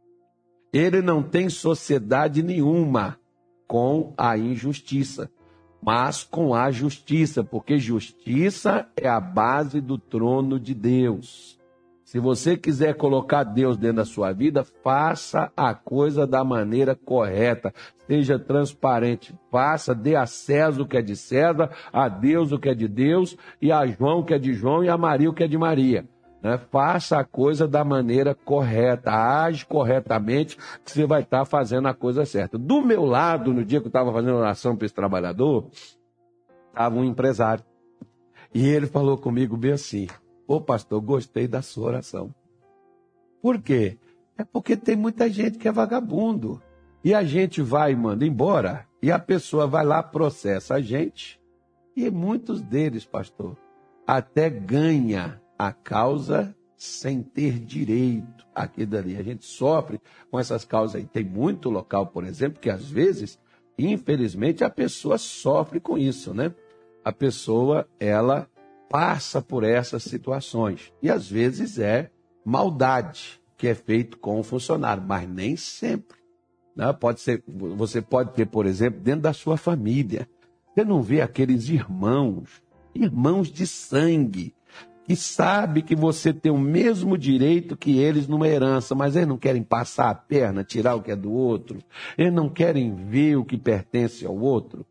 Ele 0.72 1.02
não 1.02 1.22
tem 1.22 1.48
sociedade 1.48 2.42
nenhuma 2.42 3.18
com 3.66 4.12
a 4.16 4.37
injustiça, 4.38 5.30
mas 5.83 6.22
com 6.22 6.54
a 6.54 6.70
justiça, 6.70 7.42
porque 7.42 7.78
justiça 7.78 8.87
é 8.96 9.09
a 9.09 9.20
base 9.20 9.80
do 9.80 9.98
trono 9.98 10.61
de 10.61 10.74
Deus. 10.74 11.59
Se 12.04 12.18
você 12.18 12.56
quiser 12.56 12.94
colocar 12.94 13.44
Deus 13.44 13.76
dentro 13.76 13.98
da 13.98 14.04
sua 14.04 14.33
vida, 14.33 14.64
faça 14.83 15.52
a 15.56 15.72
coisa 15.72 16.26
da 16.26 16.42
maneira 16.42 16.96
correta. 16.96 17.72
Seja 18.09 18.37
transparente. 18.37 19.33
Faça, 19.48 19.94
dê 19.94 20.16
a 20.16 20.26
César 20.26 20.83
o 20.83 20.87
que 20.88 20.96
é 20.96 21.02
de 21.02 21.14
César, 21.14 21.70
a 21.92 22.09
Deus 22.09 22.50
o 22.50 22.59
que 22.59 22.68
é 22.68 22.74
de 22.74 22.88
Deus, 22.88 23.37
e 23.62 23.70
a 23.70 23.87
João 23.87 24.18
o 24.18 24.24
que 24.24 24.35
é 24.35 24.38
de 24.40 24.52
João, 24.52 24.83
e 24.83 24.88
a 24.88 24.98
Maria 24.98 25.30
o 25.30 25.33
que 25.33 25.44
é 25.44 25.46
de 25.46 25.56
Maria. 25.56 26.04
Né? 26.42 26.59
Faça 26.70 27.18
a 27.18 27.24
coisa 27.24 27.68
da 27.68 27.85
maneira 27.85 28.35
correta, 28.35 29.12
age 29.12 29.66
corretamente, 29.66 30.57
que 30.85 30.90
você 30.90 31.07
vai 31.07 31.22
estar 31.22 31.44
fazendo 31.44 31.88
a 31.88 31.94
coisa 31.94 32.24
certa. 32.24 32.57
Do 32.57 32.81
meu 32.81 33.05
lado, 33.05 33.53
no 33.53 33.64
dia 33.64 33.81
que 33.81 33.87
eu 33.87 33.90
estava 33.90 34.12
fazendo 34.12 34.37
oração 34.37 34.76
para 34.76 34.87
esse 34.87 34.94
trabalhador, 34.94 35.68
estava 36.68 36.96
um 36.96 37.05
empresário. 37.05 37.64
E 38.55 38.66
ele 38.66 38.87
falou 38.87 39.18
comigo 39.18 39.57
bem 39.57 39.72
assim: 39.72 40.09
Ô 40.46 40.61
pastor, 40.61 41.00
gostei 41.00 41.46
da 41.46 41.62
sua 41.62 41.88
oração. 41.88 42.35
Por 43.42 43.61
quê? 43.61 43.98
É 44.37 44.44
porque 44.44 44.76
tem 44.76 44.96
muita 44.96 45.29
gente 45.29 45.59
que 45.59 45.68
é 45.68 45.72
vagabundo. 45.72 46.61
E 47.03 47.14
a 47.14 47.22
gente 47.22 47.62
vai 47.62 47.92
e 47.92 47.96
manda 47.96 48.26
embora, 48.26 48.87
e 49.03 49.11
a 49.11 49.18
pessoa 49.18 49.66
vai 49.66 49.85
lá, 49.85 50.03
processa 50.03 50.74
a 50.74 50.81
gente. 50.81 51.40
E 51.96 52.11
muitos 52.11 52.61
deles, 52.61 53.07
pastor, 53.07 53.57
até 54.07 54.50
ganha 54.50 55.39
a 55.60 55.74
causa 55.74 56.56
sem 56.74 57.22
ter 57.22 57.58
direito 57.58 58.46
àquilo 58.54 58.92
dali. 58.92 59.14
A 59.18 59.22
gente 59.22 59.44
sofre 59.44 60.00
com 60.30 60.40
essas 60.40 60.64
causas 60.64 60.96
aí. 60.96 61.04
Tem 61.04 61.22
muito 61.22 61.68
local, 61.68 62.06
por 62.06 62.24
exemplo, 62.24 62.58
que 62.58 62.70
às 62.70 62.90
vezes, 62.90 63.38
infelizmente, 63.78 64.64
a 64.64 64.70
pessoa 64.70 65.18
sofre 65.18 65.78
com 65.78 65.98
isso, 65.98 66.32
né? 66.32 66.54
A 67.04 67.12
pessoa, 67.12 67.86
ela 67.98 68.48
passa 68.88 69.42
por 69.42 69.62
essas 69.62 70.02
situações. 70.02 70.90
E 71.02 71.10
às 71.10 71.28
vezes 71.28 71.78
é 71.78 72.10
maldade 72.42 73.38
que 73.58 73.68
é 73.68 73.74
feito 73.74 74.16
com 74.16 74.40
o 74.40 74.42
funcionário, 74.42 75.02
mas 75.06 75.28
nem 75.28 75.56
sempre. 75.56 76.16
Né? 76.74 76.90
Pode 76.94 77.20
ser, 77.20 77.44
você 77.46 78.00
pode 78.00 78.32
ter, 78.32 78.46
por 78.46 78.64
exemplo, 78.64 78.98
dentro 78.98 79.20
da 79.20 79.34
sua 79.34 79.58
família. 79.58 80.26
Você 80.74 80.84
não 80.84 81.02
vê 81.02 81.20
aqueles 81.20 81.68
irmãos, 81.68 82.62
irmãos 82.94 83.52
de 83.52 83.66
sangue, 83.66 84.54
que 85.04 85.16
sabe 85.16 85.82
que 85.82 85.96
você 85.96 86.32
tem 86.32 86.52
o 86.52 86.58
mesmo 86.58 87.18
direito 87.18 87.76
que 87.76 87.98
eles 87.98 88.28
numa 88.28 88.46
herança, 88.46 88.94
mas 88.94 89.16
eles 89.16 89.28
não 89.28 89.36
querem 89.36 89.62
passar 89.62 90.10
a 90.10 90.14
perna, 90.14 90.62
tirar 90.62 90.94
o 90.94 91.02
que 91.02 91.10
é 91.10 91.16
do 91.16 91.32
outro, 91.32 91.78
eles 92.16 92.32
não 92.32 92.48
querem 92.48 92.94
ver 92.94 93.36
o 93.36 93.44
que 93.44 93.56
pertence 93.56 94.24
ao 94.24 94.36
outro. 94.36 94.86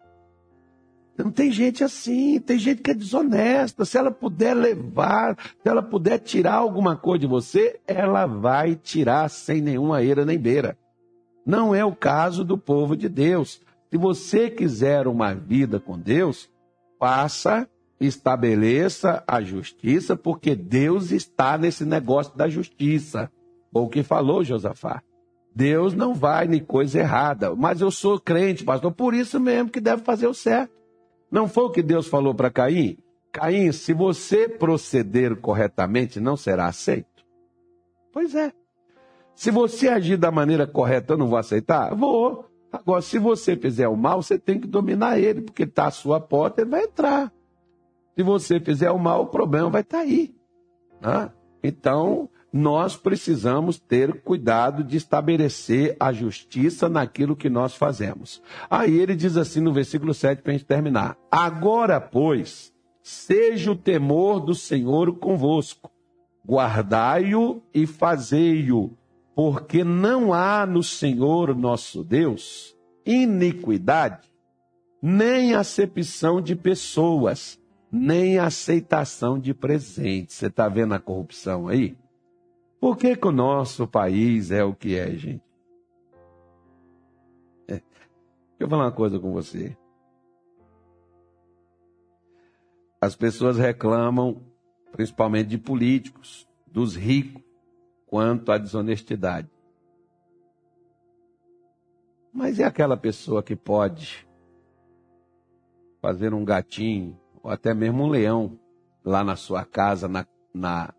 Não 1.17 1.31
tem 1.31 1.51
gente 1.51 1.83
assim, 1.83 2.39
tem 2.39 2.57
gente 2.57 2.81
que 2.81 2.91
é 2.91 2.93
desonesta. 2.93 3.83
Se 3.83 3.97
ela 3.97 4.09
puder 4.09 4.53
levar, 4.53 5.37
se 5.61 5.67
ela 5.67 5.83
puder 5.83 6.17
tirar 6.19 6.53
alguma 6.53 6.95
coisa 6.95 7.19
de 7.19 7.27
você, 7.27 7.77
ela 7.85 8.25
vai 8.25 8.73
tirar 8.73 9.29
sem 9.29 9.59
nenhuma 9.61 10.01
eira 10.01 10.23
nem 10.23 10.39
beira. 10.39 10.77
Não 11.45 11.75
é 11.75 11.83
o 11.83 11.93
caso 11.93 12.45
do 12.45 12.57
povo 12.57 12.95
de 12.95 13.09
Deus. 13.09 13.61
Se 13.91 13.97
você 13.97 14.49
quiser 14.49 15.07
uma 15.07 15.33
vida 15.33 15.77
com 15.77 15.99
Deus, 15.99 16.49
faça 16.97 17.67
estabeleça 17.99 19.23
a 19.27 19.41
justiça, 19.41 20.15
porque 20.15 20.55
Deus 20.55 21.11
está 21.11 21.57
nesse 21.57 21.83
negócio 21.83 22.35
da 22.35 22.47
justiça. 22.47 23.31
Ou 23.73 23.85
o 23.85 23.89
que 23.89 24.03
falou 24.03 24.43
Josafá. 24.43 25.01
Deus 25.53 25.93
não 25.93 26.13
vai 26.13 26.47
nem 26.47 26.63
coisa 26.63 26.99
errada. 26.99 27.55
Mas 27.55 27.81
eu 27.81 27.91
sou 27.91 28.19
crente, 28.19 28.63
pastor, 28.63 28.91
por 28.91 29.13
isso 29.13 29.39
mesmo 29.39 29.69
que 29.69 29.81
deve 29.81 30.03
fazer 30.03 30.27
o 30.27 30.33
certo. 30.33 30.73
Não 31.31 31.47
foi 31.47 31.65
o 31.65 31.69
que 31.69 31.83
Deus 31.83 32.07
falou 32.07 32.33
para 32.33 32.49
Caim? 32.49 32.97
Caim, 33.31 33.71
se 33.71 33.93
você 33.93 34.47
proceder 34.47 35.35
corretamente, 35.35 36.19
não 36.19 36.35
será 36.35 36.67
aceito. 36.67 37.25
Pois 38.11 38.33
é. 38.33 38.51
Se 39.35 39.51
você 39.51 39.87
agir 39.87 40.17
da 40.17 40.31
maneira 40.31 40.65
correta, 40.65 41.13
eu 41.13 41.17
não 41.17 41.27
vou 41.27 41.37
aceitar? 41.37 41.95
Vou. 41.95 42.45
Agora, 42.71 43.01
se 43.01 43.17
você 43.17 43.55
fizer 43.55 43.87
o 43.87 43.95
mal, 43.95 44.21
você 44.21 44.37
tem 44.37 44.59
que 44.59 44.67
dominar 44.67 45.19
ele, 45.19 45.41
porque 45.41 45.63
está 45.63 45.87
à 45.87 45.91
sua 45.91 46.19
porta, 46.19 46.61
ele 46.61 46.69
vai 46.69 46.83
entrar. 46.83 47.31
Se 48.19 48.23
você 48.23 48.59
fizer 48.59 48.91
o 48.91 48.99
mal, 48.99 49.21
o 49.21 49.27
problema 49.27 49.69
vai 49.69 49.79
estar 49.79 49.99
tá 49.99 50.03
aí. 50.03 50.35
Né? 50.99 51.31
Então, 51.63 52.27
nós 52.51 52.97
precisamos 52.97 53.79
ter 53.79 54.21
cuidado 54.23 54.83
de 54.83 54.97
estabelecer 54.97 55.95
a 55.97 56.11
justiça 56.11 56.89
naquilo 56.89 57.33
que 57.33 57.49
nós 57.49 57.75
fazemos. 57.75 58.43
Aí 58.69 58.99
ele 58.99 59.15
diz 59.15 59.37
assim 59.37 59.61
no 59.61 59.71
versículo 59.71 60.13
7 60.13 60.41
para 60.41 60.51
a 60.51 60.57
gente 60.57 60.65
terminar: 60.65 61.17
Agora, 61.31 62.01
pois, 62.01 62.73
seja 63.01 63.71
o 63.71 63.75
temor 63.77 64.41
do 64.41 64.53
Senhor 64.53 65.15
convosco, 65.15 65.89
guardai-o 66.45 67.63
e 67.73 67.87
fazei-o, 67.87 68.97
porque 69.33 69.81
não 69.81 70.33
há 70.33 70.65
no 70.65 70.83
Senhor 70.83 71.55
nosso 71.55 72.03
Deus 72.03 72.75
iniquidade, 73.05 74.27
nem 75.01 75.55
acepção 75.55 76.41
de 76.41 76.53
pessoas 76.53 77.57
nem 77.91 78.37
aceitação 78.37 79.39
de 79.39 79.53
presentes. 79.53 80.35
Você 80.35 80.47
está 80.47 80.67
vendo 80.67 80.93
a 80.93 80.99
corrupção 80.99 81.67
aí? 81.67 81.97
Por 82.79 82.97
que, 82.97 83.15
que 83.15 83.27
o 83.27 83.31
nosso 83.31 83.87
país 83.87 84.51
é 84.51 84.63
o 84.63 84.73
que 84.73 84.95
é, 84.97 85.11
gente? 85.11 85.43
É. 87.67 87.73
Deixa 87.73 87.83
eu 88.59 88.69
falar 88.69 88.85
uma 88.85 88.91
coisa 88.91 89.19
com 89.19 89.33
você. 89.33 89.75
As 93.01 93.15
pessoas 93.15 93.57
reclamam, 93.57 94.41
principalmente 94.91 95.47
de 95.47 95.57
políticos, 95.57 96.47
dos 96.67 96.95
ricos, 96.95 97.41
quanto 98.05 98.51
à 98.51 98.57
desonestidade. 98.57 99.49
Mas 102.31 102.59
é 102.59 102.63
aquela 102.63 102.97
pessoa 102.97 103.41
que 103.41 103.55
pode 103.55 104.27
fazer 106.01 106.33
um 106.33 106.45
gatinho 106.45 107.19
ou 107.43 107.51
até 107.51 107.73
mesmo 107.73 108.03
um 108.03 108.09
leão 108.09 108.57
lá 109.03 109.23
na 109.23 109.35
sua 109.35 109.65
casa, 109.65 110.07
na, 110.07 110.25
na 110.53 110.93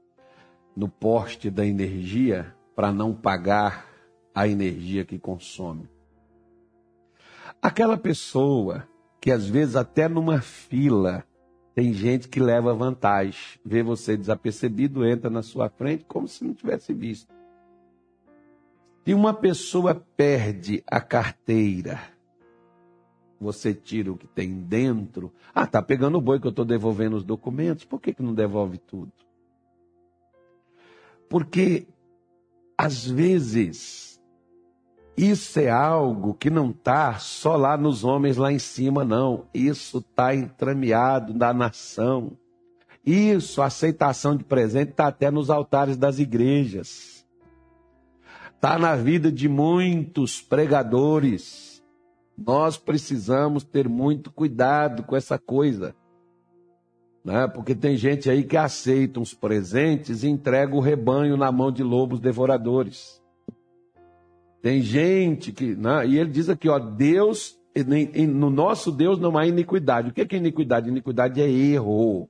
no 0.77 0.89
poste 0.89 1.51
da 1.51 1.67
energia, 1.67 2.55
para 2.75 2.93
não 2.93 3.15
pagar 3.15 3.87
a 4.35 4.49
energia 4.49 5.05
que 5.05 5.19
consome. 5.19 5.89
Aquela 7.61 7.99
pessoa 7.99 8.89
que 9.21 9.31
às 9.31 9.47
vezes 9.47 9.77
até 9.77 10.09
numa 10.09 10.41
fila 10.41 11.25
tem 11.75 11.93
gente 11.93 12.29
que 12.29 12.41
leva 12.41 12.75
vantagem, 12.75 13.41
vê 13.65 13.83
você 13.83 14.17
desapercebido, 14.17 15.05
entra 15.05 15.31
na 15.31 15.43
sua 15.43 15.69
frente 15.69 16.05
como 16.05 16.27
se 16.27 16.45
não 16.45 16.55
tivesse 16.55 16.93
visto. 16.93 17.33
Se 19.05 19.15
uma 19.15 19.35
pessoa 19.35 19.95
perde 20.17 20.83
a 20.87 21.01
carteira, 21.01 22.01
você 23.41 23.73
tira 23.73 24.13
o 24.13 24.17
que 24.17 24.27
tem 24.27 24.53
dentro. 24.61 25.33
Ah, 25.55 25.67
tá 25.67 25.81
pegando 25.81 26.19
o 26.19 26.21
boi 26.21 26.39
que 26.39 26.47
eu 26.47 26.51
estou 26.51 26.65
devolvendo 26.65 27.17
os 27.17 27.25
documentos. 27.25 27.87
Por 27.87 27.99
que, 27.99 28.13
que 28.13 28.23
não 28.23 28.35
devolve 28.35 28.77
tudo? 28.77 29.11
Porque, 31.27 31.87
às 32.77 33.07
vezes, 33.07 34.21
isso 35.17 35.59
é 35.59 35.71
algo 35.71 36.35
que 36.35 36.51
não 36.51 36.71
está 36.71 37.19
só 37.19 37.57
lá 37.57 37.79
nos 37.79 38.05
homens 38.05 38.37
lá 38.37 38.53
em 38.53 38.59
cima, 38.59 39.05
não. 39.05 39.47
Isso 39.55 39.99
está 39.99 40.35
entrameado 40.35 41.33
na 41.33 41.55
nação. 41.55 42.33
Isso, 43.07 43.63
a 43.63 43.67
aceitação 43.67 44.37
de 44.37 44.45
presente, 44.45 44.91
está 44.91 45.07
até 45.07 45.31
nos 45.31 45.49
altares 45.49 45.97
das 45.97 46.19
igrejas. 46.19 47.25
Está 48.55 48.79
na 48.79 48.95
vida 48.95 49.33
de 49.33 49.49
muitos 49.49 50.43
pregadores 50.43 51.70
nós 52.47 52.79
precisamos 52.79 53.65
ter 53.65 53.89
muito 53.89 54.31
cuidado 54.33 55.03
com 55.03 55.15
essa 55.15 55.39
coisa. 55.39 55.95
Né? 57.25 57.47
Porque 57.47 57.75
tem 57.75 57.97
gente 57.97 58.31
aí 58.31 58.43
que 58.43 58.57
aceita 58.57 59.21
uns 59.21 59.35
presentes 59.35 60.23
e 60.23 60.29
entrega 60.29 60.75
o 60.75 60.81
rebanho 60.81 61.37
na 61.37 61.53
mão 61.53 61.71
de 61.71 61.83
lobos 61.83 62.19
devoradores. 62.19 63.21
Tem 64.63 64.81
gente 64.81 65.53
que. 65.53 65.75
Né? 65.75 66.07
E 66.09 66.19
ele 66.19 66.31
diz 66.31 66.49
aqui, 66.49 66.69
ó, 66.69 66.79
Deus, 66.79 67.59
no 68.29 68.51
nosso 68.51 68.91
Deus 68.91 69.19
não 69.19 69.37
há 69.37 69.47
iniquidade. 69.47 70.09
O 70.09 70.13
que 70.13 70.35
é 70.35 70.39
iniquidade? 70.39 70.89
Iniquidade 70.89 71.41
é 71.41 71.49
erro. 71.49 72.29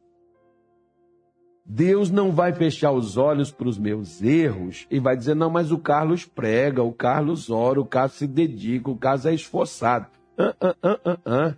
Deus 1.73 2.11
não 2.11 2.33
vai 2.33 2.53
fechar 2.53 2.91
os 2.91 3.17
olhos 3.17 3.53
para 3.53 3.69
os 3.69 3.79
meus 3.79 4.21
erros 4.21 4.89
e 4.91 4.99
vai 4.99 5.17
dizer, 5.17 5.37
não, 5.37 5.49
mas 5.49 5.71
o 5.71 5.79
Carlos 5.79 6.27
prega, 6.27 6.83
o 6.83 6.93
Carlos 6.93 7.49
ora, 7.49 7.81
o 7.81 7.87
Carlos 7.87 8.15
se 8.15 8.27
dedica, 8.27 8.91
o 8.91 8.97
Carlos 8.97 9.25
é 9.25 9.33
esforçado. 9.33 10.07
Ah, 10.37 10.57
ah, 10.61 11.21
ah, 11.25 11.55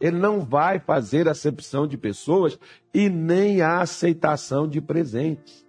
Ele 0.00 0.16
não 0.16 0.40
vai 0.40 0.78
fazer 0.78 1.28
acepção 1.28 1.86
de 1.86 1.98
pessoas 1.98 2.58
e 2.94 3.10
nem 3.10 3.60
a 3.60 3.80
aceitação 3.80 4.66
de 4.66 4.80
presentes. 4.80 5.62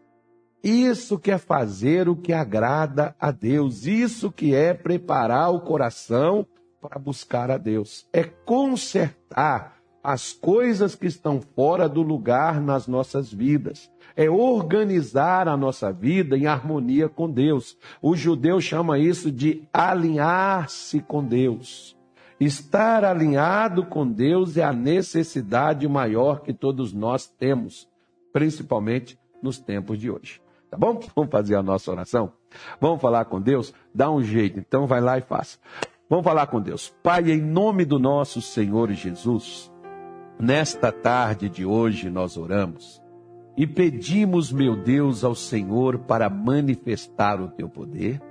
Isso 0.64 1.20
que 1.20 1.30
é 1.30 1.38
fazer 1.38 2.08
o 2.08 2.16
que 2.16 2.32
agrada 2.32 3.14
a 3.20 3.30
Deus, 3.30 3.86
isso 3.86 4.32
que 4.32 4.56
é 4.56 4.74
preparar 4.74 5.54
o 5.54 5.60
coração 5.60 6.48
para 6.80 6.98
buscar 6.98 7.52
a 7.52 7.58
Deus, 7.58 8.08
é 8.14 8.24
consertar 8.24 9.75
as 10.06 10.34
coisas 10.34 10.94
que 10.94 11.08
estão 11.08 11.42
fora 11.42 11.90
do 11.90 12.04
lugar 12.04 12.62
nas 12.62 12.88
nossas 12.88 13.34
vidas. 13.34 13.92
É 14.16 14.30
organizar 14.30 15.48
a 15.48 15.58
nossa 15.58 15.92
vida 15.92 16.38
em 16.38 16.46
harmonia 16.46 17.10
com 17.10 17.28
Deus. 17.28 17.76
O 18.00 18.16
judeu 18.16 18.62
chama 18.62 19.00
isso 19.00 19.32
de 19.32 19.68
alinhar-se 19.74 21.00
com 21.00 21.24
Deus. 21.26 21.98
Estar 22.40 23.04
alinhado 23.04 23.84
com 23.84 24.08
Deus 24.08 24.58
é 24.58 24.64
a 24.64 24.72
necessidade 24.72 25.88
maior 25.88 26.42
que 26.42 26.54
todos 26.54 26.94
nós 26.94 27.26
temos, 27.26 27.90
principalmente 28.32 29.18
nos 29.42 29.58
tempos 29.58 29.98
de 29.98 30.12
hoje. 30.12 30.40
Tá 30.70 30.78
bom? 30.78 31.00
Vamos 31.16 31.32
fazer 31.32 31.56
a 31.56 31.64
nossa 31.64 31.90
oração? 31.90 32.32
Vamos 32.80 33.02
falar 33.02 33.26
com 33.26 33.42
Deus? 33.42 33.74
Dá 33.94 34.12
um 34.12 34.22
jeito, 34.22 34.60
então 34.60 34.86
vai 34.86 35.02
lá 35.02 35.18
e 35.18 35.22
faça. 35.22 35.58
Vamos 36.08 36.24
falar 36.24 36.46
com 36.46 36.62
Deus. 36.62 36.94
Pai, 37.02 37.32
em 37.32 37.42
nome 37.42 37.86
do 37.86 37.98
nosso 37.98 38.40
Senhor 38.40 38.92
Jesus, 38.92 39.72
Nesta 40.40 40.92
tarde 40.92 41.48
de 41.48 41.66
hoje 41.66 42.10
nós 42.10 42.36
oramos 42.36 43.02
e 43.58 43.66
pedimos, 43.66 44.52
meu 44.52 44.76
Deus, 44.76 45.24
ao 45.24 45.34
Senhor 45.34 46.00
para 46.00 46.30
manifestar 46.30 47.42
o 47.42 47.48
teu 47.48 47.70
poder 47.70 48.22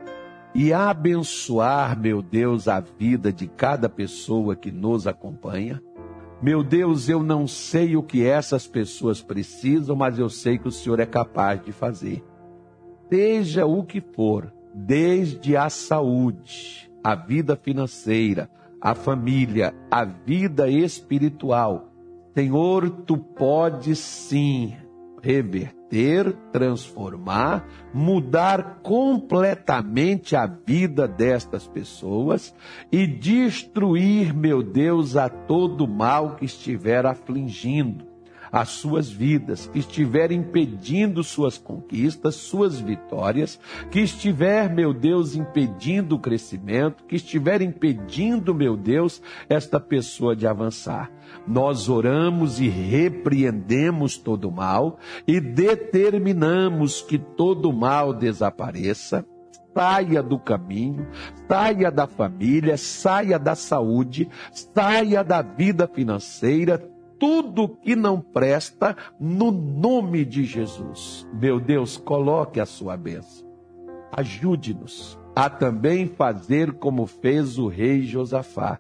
e 0.55 0.73
abençoar, 0.73 1.99
meu 1.99 2.21
Deus, 2.21 2.69
a 2.69 2.79
vida 2.79 3.33
de 3.33 3.49
cada 3.49 3.89
pessoa 3.89 4.55
que 4.55 4.71
nos 4.71 5.07
acompanha. 5.07 5.83
Meu 6.43 6.63
Deus, 6.63 7.09
eu 7.09 7.23
não 7.23 7.47
sei 7.47 7.97
o 7.97 8.03
que 8.03 8.25
essas 8.25 8.67
pessoas 8.67 9.23
precisam, 9.23 9.97
mas 9.97 10.19
eu 10.19 10.29
sei 10.29 10.59
que 10.59 10.69
o 10.69 10.73
Senhor 10.73 11.01
é 11.01 11.07
capaz 11.07 11.65
de 11.65 11.73
fazer. 11.73 12.23
Seja 13.09 13.65
o 13.65 13.83
que 13.83 14.01
for, 14.01 14.53
desde 14.75 15.57
a 15.57 15.71
saúde, 15.71 16.91
a 17.03 17.15
vida 17.15 17.57
financeira, 17.57 18.51
a 18.81 18.95
família, 18.95 19.75
a 19.91 20.05
vida 20.05 20.69
espiritual, 20.69 21.94
Senhor, 22.35 22.91
tu 23.07 23.17
podes 23.17 23.99
sim 23.99 24.75
reverter, 25.23 26.33
transformar, 26.53 27.67
mudar 27.95 28.81
completamente 28.83 30.37
a 30.37 30.45
vida 30.47 31.09
destas 31.09 31.67
pessoas 31.67 32.55
e 32.93 33.07
destruir, 33.07 34.35
meu 34.35 34.63
Deus, 34.63 35.17
a 35.17 35.29
todo 35.29 35.89
mal 35.89 36.37
que 36.37 36.45
estiver 36.45 37.07
afligindo. 37.07 38.14
As 38.55 38.69
suas 38.69 39.11
vidas, 39.11 39.67
que 39.67 39.81
estiver 39.81 40.31
impedindo 40.31 41.25
suas 41.25 41.59
conquistas, 41.59 42.37
suas 42.37 42.79
vitórias, 42.79 43.59
que 43.91 43.99
estiver, 43.99 44.73
meu 44.73 44.95
Deus, 44.95 45.35
impedindo 45.35 46.15
o 46.15 46.21
crescimento, 46.21 47.03
que 47.03 47.17
estiver 47.17 47.61
impedindo, 47.61 48.55
meu 48.55 48.77
Deus, 48.77 49.21
esta 49.49 49.81
pessoa 49.81 50.37
de 50.37 50.47
avançar. 50.47 51.11
Nós 51.45 51.89
oramos 51.89 52.61
e 52.61 52.69
repreendemos 52.69 54.17
todo 54.17 54.53
mal 54.53 55.01
e 55.27 55.41
determinamos 55.41 57.03
que 57.03 57.19
todo 57.19 57.73
mal 57.73 58.15
desapareça 58.15 59.27
saia 59.75 60.23
do 60.23 60.39
caminho, 60.39 61.09
saia 61.49 61.91
da 61.91 62.07
família, 62.07 62.77
saia 62.77 63.37
da 63.37 63.57
saúde, 63.57 64.29
saia 64.53 65.25
da 65.25 65.43
vida 65.43 65.89
financeira, 65.93 66.94
tudo 67.19 67.69
que 67.69 67.95
não 67.97 68.21
presta, 68.21 68.97
no 69.19 69.51
nome 69.51 70.25
de 70.25 70.45
Jesus. 70.45 71.27
Meu 71.33 71.61
Deus, 71.61 71.97
coloque 71.97 72.61
a 72.61 72.67
sua 72.67 72.97
bênção. 72.97 73.47
Ajude-nos 74.13 75.19
a 75.35 75.51
também 75.51 76.07
fazer 76.07 76.75
como 76.75 77.07
fez 77.07 77.59
o 77.59 77.67
rei 77.67 78.03
Josafá 78.03 78.79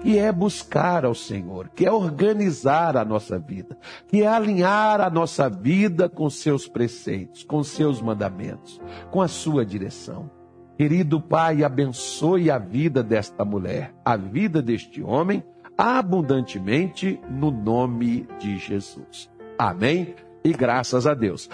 que 0.00 0.18
é 0.18 0.32
buscar 0.32 1.04
ao 1.04 1.14
Senhor, 1.14 1.68
que 1.68 1.86
é 1.86 1.92
organizar 1.92 2.96
a 2.96 3.04
nossa 3.04 3.38
vida, 3.38 3.76
que 4.08 4.22
é 4.22 4.26
alinhar 4.26 5.00
a 5.00 5.10
nossa 5.10 5.48
vida 5.48 6.08
com 6.08 6.28
seus 6.28 6.66
preceitos, 6.66 7.44
com 7.44 7.62
seus 7.62 8.00
mandamentos, 8.00 8.80
com 9.10 9.20
a 9.20 9.28
sua 9.28 9.64
direção. 9.64 10.30
Querido 10.76 11.20
Pai, 11.20 11.62
abençoe 11.62 12.50
a 12.50 12.58
vida 12.58 13.02
desta 13.02 13.44
mulher, 13.44 13.94
a 14.02 14.16
vida 14.16 14.62
deste 14.62 15.02
homem, 15.02 15.44
abundantemente 15.80 17.18
no 17.30 17.50
nome 17.50 18.28
de 18.38 18.58
Jesus. 18.58 19.30
Amém 19.58 20.14
e 20.44 20.52
graças 20.52 21.06
a 21.06 21.14
Deus. 21.14 21.48